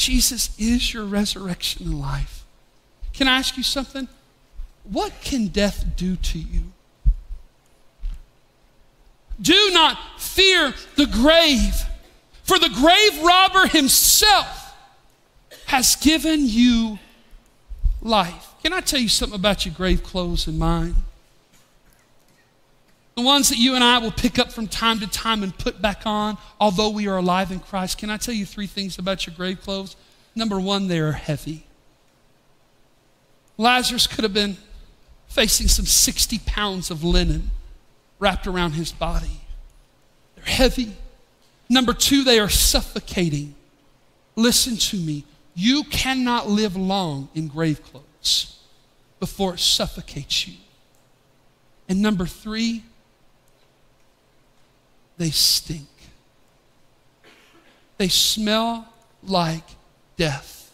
Jesus 0.04 0.54
is 0.60 0.94
your 0.94 1.06
resurrection 1.06 1.86
and 1.86 1.98
life. 1.98 2.44
Can 3.13 3.30
I 3.30 3.38
ask 3.38 3.56
you 3.56 3.63
something? 3.63 4.10
What 4.84 5.13
can 5.22 5.48
death 5.48 5.86
do 5.96 6.18
to 6.18 6.39
you? 6.39 6.74
Do 9.42 9.70
not 9.72 9.98
fear 10.20 10.74
the 10.98 11.06
grave, 11.06 11.76
for 12.44 12.60
the 12.60 12.68
grave 12.68 13.24
robber 13.24 13.66
himself 13.68 14.76
has 15.68 15.96
given 15.96 16.48
you 16.48 17.00
life. 18.02 18.50
Can 18.62 18.74
I 18.74 18.82
tell 18.82 19.00
you 19.00 19.08
something 19.08 19.39
about 19.39 19.66
your 19.66 19.74
grave 19.74 20.04
clothes 20.04 20.48
and 20.48 20.60
mine? 20.60 20.96
The 23.15 23.21
ones 23.21 23.49
that 23.49 23.58
you 23.58 23.76
and 23.76 23.84
I 23.84 23.99
will 23.99 24.12
pick 24.12 24.39
up 24.39 24.52
from 24.52 24.67
time 24.67 24.99
to 24.99 25.08
time 25.08 25.43
and 25.43 25.56
put 25.58 25.82
back 25.82 26.02
on, 26.06 26.38
although 26.60 26.89
we 26.89 27.08
are 27.08 27.17
alive 27.17 27.52
in 27.52 27.60
Christ. 27.60 27.99
Can 27.99 28.10
I 28.10 28.17
tell 28.17 28.34
you 28.34 28.45
three 28.45 28.67
things 28.67 28.97
about 28.97 29.28
your 29.28 29.36
grave 29.36 29.62
clothes? 29.62 29.95
Number 30.36 30.60
one, 30.60 30.88
they 30.88 30.99
are 30.99 31.12
heavy. 31.12 31.65
Lazarus 33.58 34.08
could 34.08 34.23
have 34.23 34.34
been 34.34 34.58
facing 35.28 35.67
some 35.67 35.86
60 35.86 36.39
pounds 36.45 36.89
of 36.89 37.04
linen 37.04 37.52
wrapped 38.19 38.47
around 38.47 38.71
his 38.71 38.91
body. 38.91 39.41
They're 40.36 40.45
heavy. 40.45 40.93
Number 41.69 41.93
two, 41.93 42.23
they 42.23 42.39
are 42.39 42.49
suffocating. 42.49 43.54
Listen 44.36 44.76
to 44.78 44.97
me. 44.97 45.23
You 45.56 45.84
cannot 45.84 46.49
live 46.49 46.76
long 46.76 47.30
in 47.36 47.47
grave 47.47 47.84
clothes 47.84 48.60
before 49.19 49.54
it 49.54 49.60
suffocates 49.60 50.47
you. 50.47 50.56
And 51.88 52.02
number 52.02 52.26
three, 52.26 52.84
they 55.17 55.30
stink. 55.30 55.88
They 57.97 58.08
smell 58.08 58.88
like 59.23 59.63
death. 60.17 60.71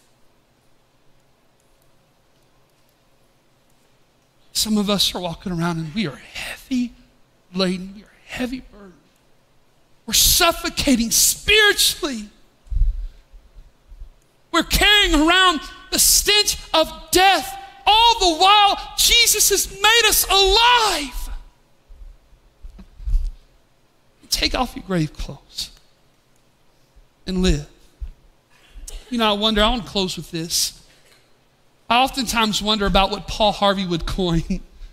Some 4.54 4.78
of 4.78 4.90
us 4.90 5.14
are 5.16 5.20
walking 5.20 5.52
around 5.52 5.78
and 5.78 5.94
we 5.94 6.08
are 6.08 6.16
heavy 6.16 6.94
laden, 7.54 7.94
we 7.96 8.04
are 8.04 8.12
heavy 8.26 8.62
burdened. 8.72 8.94
We're 10.06 10.14
suffocating 10.14 11.12
spiritually. 11.12 12.30
We're 14.52 14.64
carrying 14.64 15.16
around 15.16 15.62
the 15.92 16.00
stench 16.00 16.58
of 16.74 16.92
death. 17.12 17.58
All 17.86 18.20
the 18.20 18.42
while, 18.42 18.78
Jesus 18.98 19.50
has 19.50 19.72
made 19.72 20.02
us 20.08 20.26
alive. 20.30 21.29
Take 24.30 24.56
off 24.56 24.76
your 24.76 24.86
grave 24.86 25.14
clothes 25.14 25.72
and 27.26 27.42
live. 27.42 27.68
You 29.10 29.18
know, 29.18 29.30
I 29.30 29.34
wonder, 29.34 29.62
I 29.62 29.70
want 29.70 29.84
to 29.84 29.90
close 29.90 30.18
with 30.18 30.32
this. 30.32 30.82
I 31.90 32.04
oftentimes 32.04 32.62
wonder 32.62 32.86
about 32.86 33.10
what 33.10 33.28
Paul 33.28 33.52
Harvey 33.52 33.86
would 33.86 34.06
coin 34.06 34.44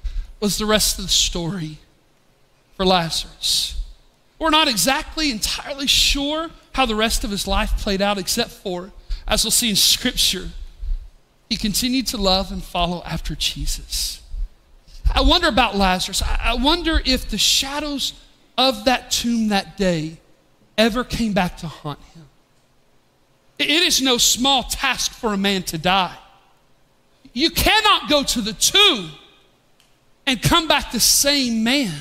was 0.41 0.59
the 0.59 0.67
rest 0.67 0.99
of 0.99 1.05
the 1.05 1.11
story 1.11 1.79
for 2.77 2.87
Lazarus. 2.87 3.83
We're 4.39 4.51
not 4.51 4.69
exactly 4.69 5.31
entirely 5.31 5.87
sure 5.87 6.51
how 6.73 6.87
the 6.87 6.95
rest 6.95 7.25
of 7.25 7.31
his 7.31 7.47
life 7.47 7.77
played 7.79 8.03
out, 8.03 8.19
except 8.19 8.51
for, 8.51 8.93
as 9.27 9.45
we'll 9.45 9.51
see 9.51 9.71
in 9.71 9.77
Scripture, 9.77 10.51
he 11.49 11.57
continued 11.57 12.07
to 12.09 12.17
love 12.17 12.53
and 12.53 12.63
follow 12.63 13.03
after 13.05 13.35
Jesus. 13.35 14.23
I 15.15 15.21
wonder 15.23 15.49
about 15.49 15.77
Lazarus. 15.77 16.23
I 16.23 16.55
wonder 16.55 17.01
if 17.05 17.29
the 17.29 17.39
shadows 17.39 18.13
of 18.59 18.85
that 18.85 19.11
tomb 19.11 19.49
that 19.49 19.77
day 19.77 20.19
ever 20.79 21.05
came 21.05 21.33
back 21.33 21.59
to 21.59 21.67
haunt 21.67 22.01
him. 22.15 22.25
It 23.59 23.71
is 23.71 24.03
no 24.03 24.19
small 24.19 24.63
task 24.65 25.13
for 25.13 25.33
a 25.33 25.37
man 25.37 25.63
to 25.65 25.79
die. 25.79 26.17
You 27.33 27.51
cannot 27.51 28.09
go 28.09 28.23
to 28.23 28.41
the 28.41 28.53
tomb 28.53 29.11
and 30.27 30.43
come 30.43 30.69
back 30.69 30.93
the 30.93 31.01
same 31.01 31.65
man. 31.65 31.95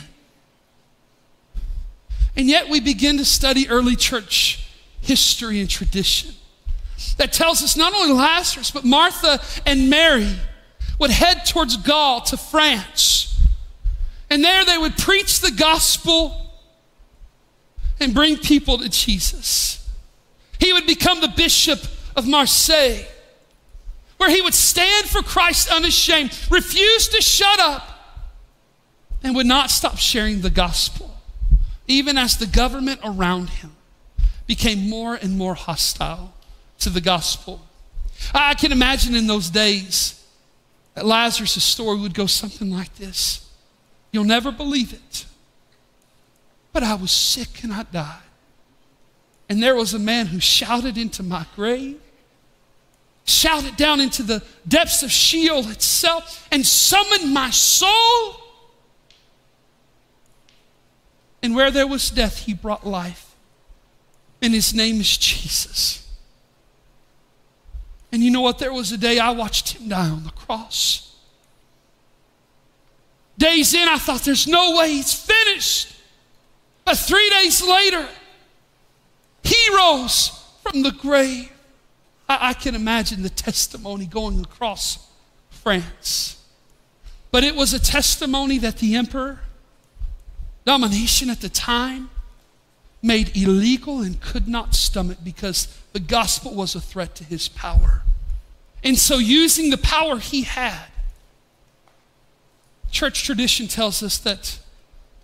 And 2.35 2.47
yet 2.47 2.69
we 2.69 2.79
begin 2.79 3.17
to 3.17 3.25
study 3.25 3.69
early 3.69 3.95
church 3.95 4.67
history 5.01 5.59
and 5.61 5.69
tradition 5.69 6.33
that 7.17 7.31
tells 7.31 7.63
us 7.63 7.77
not 7.77 7.93
only 7.93 8.13
Lazarus, 8.13 8.71
but 8.71 8.83
Martha 8.83 9.39
and 9.65 9.89
Mary 9.89 10.35
would 10.99 11.11
head 11.11 11.45
towards 11.45 11.77
Gaul 11.77 12.21
to 12.21 12.37
France. 12.37 13.39
And 14.29 14.43
there 14.43 14.65
they 14.65 14.77
would 14.77 14.97
preach 14.97 15.39
the 15.39 15.51
gospel 15.51 16.44
and 17.99 18.13
bring 18.13 18.38
people 18.38 18.77
to 18.77 18.89
Jesus. 18.89 19.88
He 20.60 20.73
would 20.73 20.86
become 20.86 21.21
the 21.21 21.27
bishop 21.27 21.79
of 22.15 22.27
Marseille, 22.27 23.03
where 24.17 24.29
he 24.29 24.41
would 24.41 24.53
stand 24.53 25.08
for 25.08 25.21
Christ 25.21 25.71
unashamed, 25.71 26.38
refuse 26.49 27.08
to 27.10 27.21
shut 27.21 27.60
up, 27.60 27.89
and 29.23 29.36
would 29.36 29.45
not 29.45 29.69
stop 29.69 29.97
sharing 29.97 30.41
the 30.41 30.49
gospel, 30.49 31.15
even 31.88 32.17
as 32.17 32.38
the 32.38 32.47
government 32.47 32.99
around 33.03 33.49
him 33.49 33.75
became 34.47 34.89
more 34.89 35.15
and 35.15 35.38
more 35.38 35.55
hostile 35.55 36.34
to 36.79 36.89
the 36.89 37.01
gospel. 37.01 37.62
I 38.34 38.53
can 38.53 38.71
imagine 38.71 39.15
in 39.15 39.27
those 39.27 39.49
days 39.49 40.23
that 40.93 41.05
Lazarus' 41.05 41.63
story 41.63 41.99
would 41.99 42.13
go 42.13 42.25
something 42.25 42.71
like 42.71 42.95
this 42.95 43.41
You'll 44.12 44.23
never 44.23 44.51
believe 44.51 44.93
it. 44.93 45.25
But 46.75 46.83
I 46.83 46.95
was 46.95 47.11
sick 47.11 47.63
and 47.63 47.71
I 47.71 47.83
died. 47.83 48.19
And 49.47 49.63
there 49.63 49.75
was 49.75 49.93
a 49.93 49.99
man 49.99 50.25
who 50.25 50.41
shouted 50.41 50.97
into 50.97 51.23
my 51.23 51.45
grave, 51.55 52.01
shouted 53.23 53.77
down 53.77 54.01
into 54.01 54.23
the 54.23 54.43
depths 54.67 55.01
of 55.01 55.09
Sheol 55.09 55.69
itself, 55.69 56.45
and 56.51 56.65
summoned 56.65 57.33
my 57.33 57.49
soul. 57.49 58.41
And 61.41 61.55
where 61.55 61.71
there 61.71 61.88
was 61.88 62.09
death, 62.09 62.39
he 62.39 62.53
brought 62.53 62.85
life. 62.85 63.33
And 64.41 64.53
his 64.53 64.73
name 64.73 64.99
is 64.99 65.15
Jesus. 65.15 66.05
And 68.11 68.21
you 68.21 68.31
know 68.31 68.41
what? 68.41 68.59
There 68.59 68.73
was 68.73 68.91
a 68.91 68.97
day 68.97 69.17
I 69.17 69.29
watched 69.29 69.77
him 69.77 69.88
die 69.88 70.09
on 70.09 70.25
the 70.25 70.31
cross. 70.31 71.15
Days 73.38 73.73
in, 73.73 73.88
I 73.88 73.97
thought, 73.97 74.23
there's 74.23 74.45
no 74.45 74.75
way 74.75 74.89
he's 74.89 75.13
finished. 75.13 75.94
But 76.86 77.00
three 77.00 77.30
days 77.32 77.63
later, 77.63 78.08
he 79.43 79.76
rose 79.76 80.43
from 80.63 80.84
the 80.84 80.91
grave. 80.91 81.52
I, 82.30 82.50
I 82.50 82.54
can 82.54 82.76
imagine 82.76 83.24
the 83.24 83.30
testimony 83.30 84.06
going 84.06 84.39
across 84.39 85.08
France. 85.50 86.39
But 87.32 87.43
it 87.43 87.56
was 87.56 87.74
a 87.74 87.80
testimony 87.80 88.60
that 88.60 88.78
the 88.78 88.95
emperor, 88.95 89.39
Domitian 90.65 91.30
at 91.30 91.41
the 91.41 91.50
time, 91.50 92.12
made 93.02 93.36
illegal 93.36 94.02
and 94.02 94.19
could 94.21 94.48
not 94.48 94.74
stomach 94.74 95.17
because 95.24 95.67
the 95.93 96.00
gospel 96.00 96.54
was 96.54 96.76
a 96.76 96.82
threat 96.82 97.15
to 97.15 97.24
his 97.24 97.48
power. 97.50 98.04
And 98.84 98.98
so, 98.98 99.17
using 99.17 99.69
the 99.69 99.78
power 99.78 100.17
he 100.19 100.43
had, 100.43 100.86
church 102.91 103.24
tradition 103.24 103.67
tells 103.67 104.02
us 104.04 104.17
that 104.19 104.60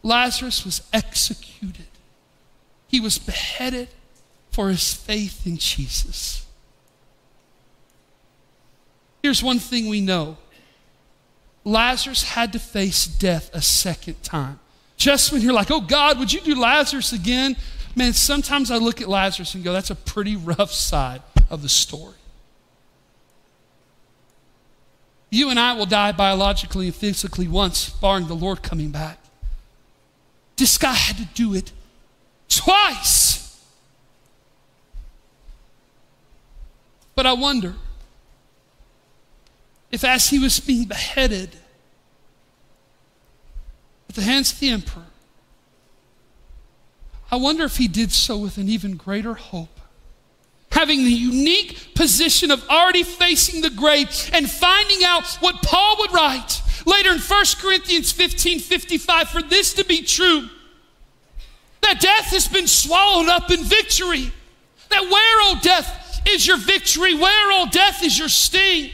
Lazarus 0.03 0.65
was 0.65 0.81
executed, 0.93 1.87
he 2.87 2.99
was 2.99 3.17
beheaded 3.17 3.89
for 4.51 4.69
his 4.69 4.93
faith 4.93 5.45
in 5.47 5.57
Jesus. 5.57 6.45
Here's 9.21 9.43
one 9.43 9.59
thing 9.59 9.87
we 9.87 10.01
know 10.01 10.37
Lazarus 11.63 12.23
had 12.23 12.53
to 12.53 12.59
face 12.59 13.05
death 13.05 13.53
a 13.53 13.61
second 13.61 14.21
time. 14.23 14.59
Just 14.97 15.31
when 15.31 15.41
you're 15.41 15.53
like, 15.53 15.71
oh 15.71 15.81
God, 15.81 16.19
would 16.19 16.33
you 16.33 16.41
do 16.41 16.59
Lazarus 16.59 17.13
again? 17.13 17.55
Man, 17.95 18.13
sometimes 18.13 18.71
I 18.71 18.77
look 18.77 19.01
at 19.01 19.07
Lazarus 19.07 19.53
and 19.55 19.63
go, 19.63 19.73
that's 19.73 19.89
a 19.89 19.95
pretty 19.95 20.35
rough 20.35 20.71
side 20.71 21.21
of 21.49 21.61
the 21.61 21.69
story. 21.69 22.15
You 25.29 25.49
and 25.49 25.59
I 25.59 25.73
will 25.73 25.85
die 25.85 26.11
biologically 26.11 26.87
and 26.87 26.95
physically 26.95 27.47
once, 27.47 27.89
barring 27.89 28.27
the 28.27 28.35
Lord 28.35 28.61
coming 28.61 28.91
back. 28.91 29.17
This 30.62 30.78
guy 30.78 30.93
had 30.93 31.17
to 31.17 31.26
do 31.34 31.56
it 31.56 31.71
twice. 32.47 33.60
But 37.16 37.26
I 37.26 37.34
wonder 37.34 37.74
if, 39.91 40.03
as 40.03 40.30
he 40.30 40.38
was 40.38 40.59
being 40.59 40.86
beheaded 40.86 41.55
at 44.07 44.14
the 44.14 44.22
hands 44.22 44.53
of 44.53 44.59
the 44.59 44.70
emperor, 44.70 45.07
I 47.32 47.38
wonder 47.38 47.64
if 47.64 47.78
he 47.78 47.88
did 47.88 48.12
so 48.12 48.38
with 48.38 48.59
an 48.59 48.70
even 48.70 48.97
greater 48.97 49.34
hope. 49.34 49.80
Having 50.72 51.03
the 51.03 51.11
unique 51.11 51.93
position 51.95 52.49
of 52.49 52.67
already 52.69 53.03
facing 53.03 53.61
the 53.61 53.69
grave 53.69 54.07
and 54.34 54.49
finding 54.49 55.03
out 55.03 55.28
what 55.41 55.61
Paul 55.61 55.97
would 55.99 56.13
write 56.13 56.61
Later 56.86 57.11
in 57.11 57.19
1 57.19 57.45
Corinthians 57.59 58.11
15 58.11 58.59
55, 58.59 59.30
for 59.30 59.41
this 59.41 59.74
to 59.76 59.86
be 59.86 60.01
true, 60.01 60.49
that 61.82 61.99
death 61.99 62.26
has 62.28 62.47
been 62.47 62.67
swallowed 62.67 63.30
up 63.30 63.51
in 63.51 63.63
victory. 63.63 64.32
That 64.89 65.03
where, 65.03 65.51
O 65.51 65.59
death, 65.61 66.22
is 66.28 66.45
your 66.45 66.57
victory? 66.57 67.15
Where, 67.15 67.51
O 67.51 67.67
death, 67.72 68.03
is 68.03 68.17
your 68.17 68.30
sting? 68.30 68.91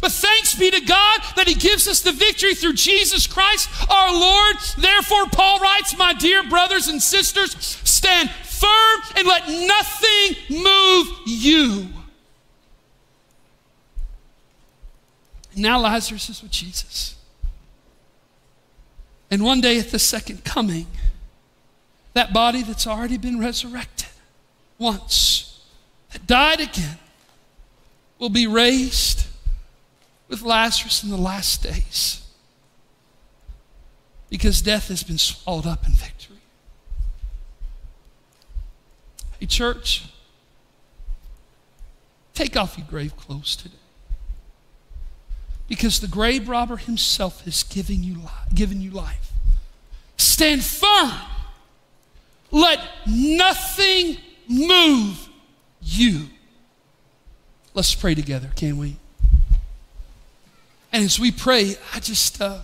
But 0.00 0.12
thanks 0.12 0.54
be 0.54 0.70
to 0.70 0.80
God 0.80 1.20
that 1.36 1.46
He 1.46 1.54
gives 1.54 1.86
us 1.86 2.00
the 2.00 2.12
victory 2.12 2.54
through 2.54 2.72
Jesus 2.72 3.26
Christ 3.26 3.68
our 3.90 4.12
Lord. 4.12 4.56
Therefore, 4.78 5.26
Paul 5.26 5.60
writes, 5.60 5.96
My 5.96 6.14
dear 6.14 6.42
brothers 6.48 6.88
and 6.88 7.02
sisters, 7.02 7.54
stand 7.84 8.30
firm 8.60 9.00
and 9.16 9.26
let 9.26 9.48
nothing 9.48 10.62
move 10.62 11.08
you. 11.26 11.88
Now 15.56 15.80
Lazarus 15.80 16.28
is 16.28 16.42
with 16.42 16.50
Jesus. 16.50 17.16
And 19.30 19.44
one 19.44 19.60
day 19.60 19.78
at 19.78 19.90
the 19.90 19.98
second 19.98 20.44
coming, 20.44 20.86
that 22.14 22.32
body 22.32 22.62
that's 22.62 22.86
already 22.86 23.16
been 23.16 23.38
resurrected 23.38 24.08
once, 24.78 25.60
that 26.12 26.26
died 26.26 26.60
again, 26.60 26.98
will 28.18 28.28
be 28.30 28.46
raised 28.46 29.26
with 30.28 30.42
Lazarus 30.42 31.02
in 31.02 31.10
the 31.10 31.16
last 31.16 31.62
days 31.62 32.22
because 34.28 34.62
death 34.62 34.88
has 34.88 35.02
been 35.02 35.18
swallowed 35.18 35.66
up 35.66 35.86
in 35.86 35.92
victory. 35.92 36.29
Hey, 39.40 39.46
church, 39.46 40.04
take 42.34 42.56
off 42.56 42.76
your 42.76 42.86
grave 42.86 43.16
clothes 43.16 43.56
today 43.56 43.74
because 45.66 46.00
the 46.00 46.08
grave 46.08 46.48
robber 46.48 46.76
himself 46.76 47.44
has 47.44 47.62
given 47.62 48.04
you, 48.04 48.16
li- 48.16 48.66
you 48.82 48.90
life. 48.90 49.32
Stand 50.18 50.62
firm. 50.62 51.12
Let 52.50 52.80
nothing 53.06 54.18
move 54.46 55.28
you. 55.80 56.28
Let's 57.72 57.94
pray 57.94 58.14
together, 58.14 58.50
can 58.56 58.76
we? 58.76 58.96
And 60.92 61.04
as 61.04 61.18
we 61.18 61.30
pray, 61.30 61.76
I 61.94 62.00
just, 62.00 62.42
uh, 62.42 62.58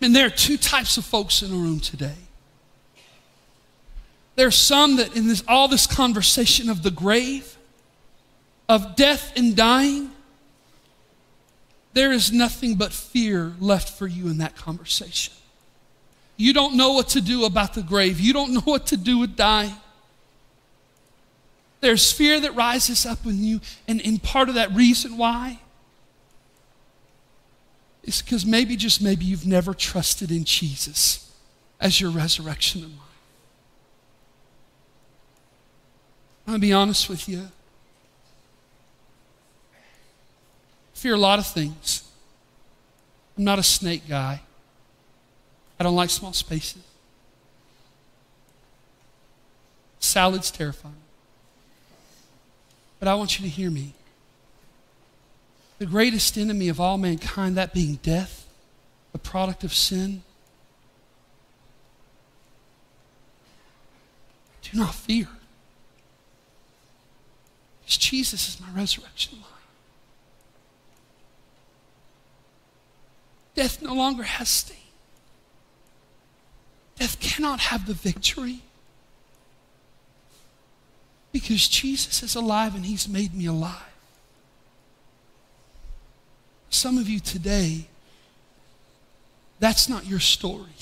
and 0.00 0.14
there 0.14 0.26
are 0.26 0.30
two 0.30 0.58
types 0.58 0.98
of 0.98 1.04
folks 1.04 1.42
in 1.42 1.50
the 1.50 1.56
room 1.56 1.80
today. 1.80 2.25
There 4.36 4.46
are 4.46 4.52
some 4.52 4.96
that 4.96 5.16
in 5.16 5.26
this, 5.26 5.42
all 5.48 5.66
this 5.66 5.86
conversation 5.86 6.70
of 6.70 6.82
the 6.82 6.90
grave, 6.90 7.56
of 8.68 8.94
death 8.94 9.32
and 9.36 9.56
dying, 9.56 10.10
there 11.94 12.12
is 12.12 12.30
nothing 12.30 12.74
but 12.74 12.92
fear 12.92 13.54
left 13.58 13.98
for 13.98 14.06
you 14.06 14.28
in 14.28 14.38
that 14.38 14.54
conversation. 14.54 15.32
You 16.36 16.52
don't 16.52 16.76
know 16.76 16.92
what 16.92 17.08
to 17.10 17.22
do 17.22 17.46
about 17.46 17.72
the 17.72 17.82
grave. 17.82 18.20
You 18.20 18.34
don't 18.34 18.52
know 18.54 18.60
what 18.60 18.86
to 18.88 18.96
do 18.96 19.18
with 19.18 19.36
dying. 19.36 19.74
There's 21.80 22.12
fear 22.12 22.38
that 22.40 22.54
rises 22.54 23.06
up 23.06 23.24
in 23.24 23.42
you, 23.42 23.60
and, 23.88 24.04
and 24.04 24.22
part 24.22 24.48
of 24.48 24.54
that 24.56 24.72
reason 24.72 25.16
why 25.16 25.60
is 28.02 28.22
because 28.22 28.46
maybe, 28.46 28.76
just 28.76 29.02
maybe, 29.02 29.24
you've 29.24 29.46
never 29.46 29.74
trusted 29.74 30.30
in 30.30 30.44
Jesus 30.44 31.32
as 31.80 32.00
your 32.00 32.10
resurrection 32.10 32.82
and 32.82 32.92
life. 32.92 33.00
I'm 36.46 36.52
going 36.52 36.60
to 36.60 36.66
be 36.66 36.72
honest 36.72 37.08
with 37.08 37.28
you. 37.28 37.48
fear 41.06 41.14
a 41.14 41.18
lot 41.18 41.38
of 41.38 41.46
things. 41.46 42.02
I'm 43.38 43.44
not 43.44 43.60
a 43.60 43.62
snake 43.62 44.08
guy. 44.08 44.40
I 45.78 45.84
don't 45.84 45.94
like 45.94 46.10
small 46.10 46.32
spaces. 46.32 46.82
Salad's 50.00 50.50
terrifying. 50.50 50.96
But 52.98 53.06
I 53.06 53.14
want 53.14 53.38
you 53.38 53.44
to 53.44 53.48
hear 53.48 53.70
me. 53.70 53.92
The 55.78 55.86
greatest 55.86 56.36
enemy 56.36 56.68
of 56.68 56.80
all 56.80 56.98
mankind, 56.98 57.56
that 57.56 57.72
being 57.72 58.00
death, 58.02 58.44
the 59.12 59.18
product 59.18 59.62
of 59.62 59.72
sin, 59.74 60.22
do 64.62 64.76
not 64.76 64.92
fear. 64.92 65.28
Because 67.86 67.98
Jesus 67.98 68.48
is 68.48 68.60
my 68.60 68.66
resurrection 68.74 69.38
life. 69.38 69.52
Death 73.54 73.80
no 73.80 73.94
longer 73.94 74.24
has 74.24 74.48
sting. 74.48 74.76
Death 76.98 77.20
cannot 77.20 77.60
have 77.60 77.86
the 77.86 77.94
victory 77.94 78.62
because 81.30 81.68
Jesus 81.68 82.24
is 82.24 82.34
alive 82.34 82.74
and 82.74 82.84
He's 82.84 83.08
made 83.08 83.32
me 83.34 83.46
alive. 83.46 83.94
Some 86.70 86.98
of 86.98 87.08
you 87.08 87.20
today, 87.20 87.86
that's 89.60 89.88
not 89.88 90.06
your 90.06 90.18
story. 90.18 90.72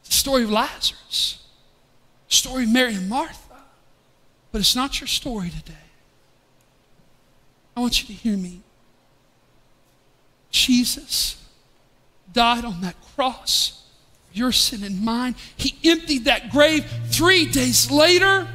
It's 0.00 0.08
the 0.08 0.12
story 0.12 0.42
of 0.42 0.50
Lazarus, 0.50 1.46
story 2.26 2.64
of 2.64 2.70
Mary 2.70 2.96
and 2.96 3.08
Martha, 3.08 3.47
but 4.52 4.60
it's 4.60 4.76
not 4.76 5.00
your 5.00 5.08
story 5.08 5.50
today. 5.50 5.74
I 7.76 7.80
want 7.80 8.00
you 8.00 8.06
to 8.08 8.12
hear 8.12 8.36
me. 8.36 8.60
Jesus 10.50 11.40
died 12.32 12.64
on 12.64 12.80
that 12.80 12.96
cross, 13.14 13.84
your 14.32 14.52
sin 14.52 14.82
and 14.82 15.04
mine. 15.04 15.34
He 15.56 15.76
emptied 15.88 16.24
that 16.24 16.50
grave 16.50 16.84
three 17.06 17.46
days 17.46 17.90
later 17.90 18.48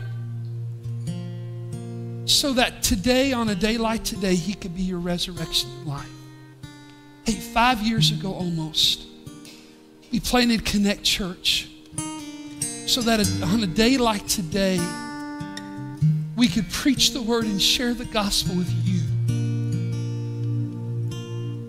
so 2.26 2.54
that 2.54 2.84
today, 2.84 3.34
on 3.34 3.50
a 3.50 3.56
day 3.56 3.78
like 3.78 4.04
today, 4.04 4.36
He 4.36 4.54
could 4.54 4.76
be 4.76 4.82
your 4.82 5.00
resurrection 5.00 5.86
life. 5.86 6.10
Hey, 7.26 7.34
five 7.34 7.82
years 7.82 8.12
ago 8.12 8.34
almost, 8.34 9.06
we 10.12 10.20
planted 10.20 10.66
Connect 10.66 11.04
Church 11.04 11.70
so 12.86 13.02
that 13.02 13.20
on 13.44 13.64
a 13.64 13.68
day 13.68 13.98
like 13.98 14.28
today, 14.28 14.78
we 16.36 16.48
could 16.48 16.70
preach 16.70 17.12
the 17.12 17.22
word 17.22 17.46
and 17.46 17.62
share 17.62 17.94
the 17.94 18.06
gospel 18.06 18.56
with 18.56 18.72
you 18.84 19.02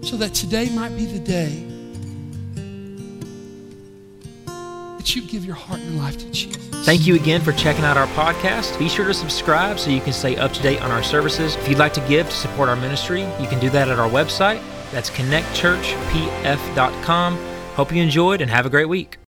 so 0.02 0.16
that 0.16 0.34
today 0.34 0.68
might 0.70 0.96
be 0.96 1.06
the 1.06 1.18
day 1.18 1.64
that 5.04 5.14
you 5.14 5.22
give 5.22 5.44
your 5.44 5.54
heart 5.54 5.80
and 5.80 5.98
life 5.98 6.16
to 6.16 6.30
Jesus. 6.30 6.56
Thank 6.86 7.06
you 7.06 7.14
again 7.14 7.40
for 7.40 7.52
checking 7.52 7.84
out 7.84 7.96
our 7.96 8.08
podcast. 8.08 8.76
Be 8.78 8.88
sure 8.88 9.06
to 9.06 9.14
subscribe 9.14 9.78
so 9.78 9.90
you 9.90 10.00
can 10.00 10.12
stay 10.12 10.36
up 10.36 10.52
to 10.52 10.62
date 10.62 10.82
on 10.82 10.90
our 10.90 11.02
services. 11.02 11.56
If 11.56 11.68
you'd 11.68 11.78
like 11.78 11.94
to 11.94 12.08
give 12.08 12.28
to 12.28 12.34
support 12.34 12.68
our 12.68 12.76
ministry, 12.76 13.22
you 13.40 13.48
can 13.48 13.58
do 13.58 13.70
that 13.70 13.88
at 13.88 13.98
our 13.98 14.08
website. 14.08 14.62
That's 14.92 15.10
connectchurchpf.com. 15.10 17.38
Hope 17.74 17.92
you 17.92 18.02
enjoyed 18.02 18.40
and 18.40 18.50
have 18.50 18.66
a 18.66 18.70
great 18.70 18.88
week. 18.88 19.18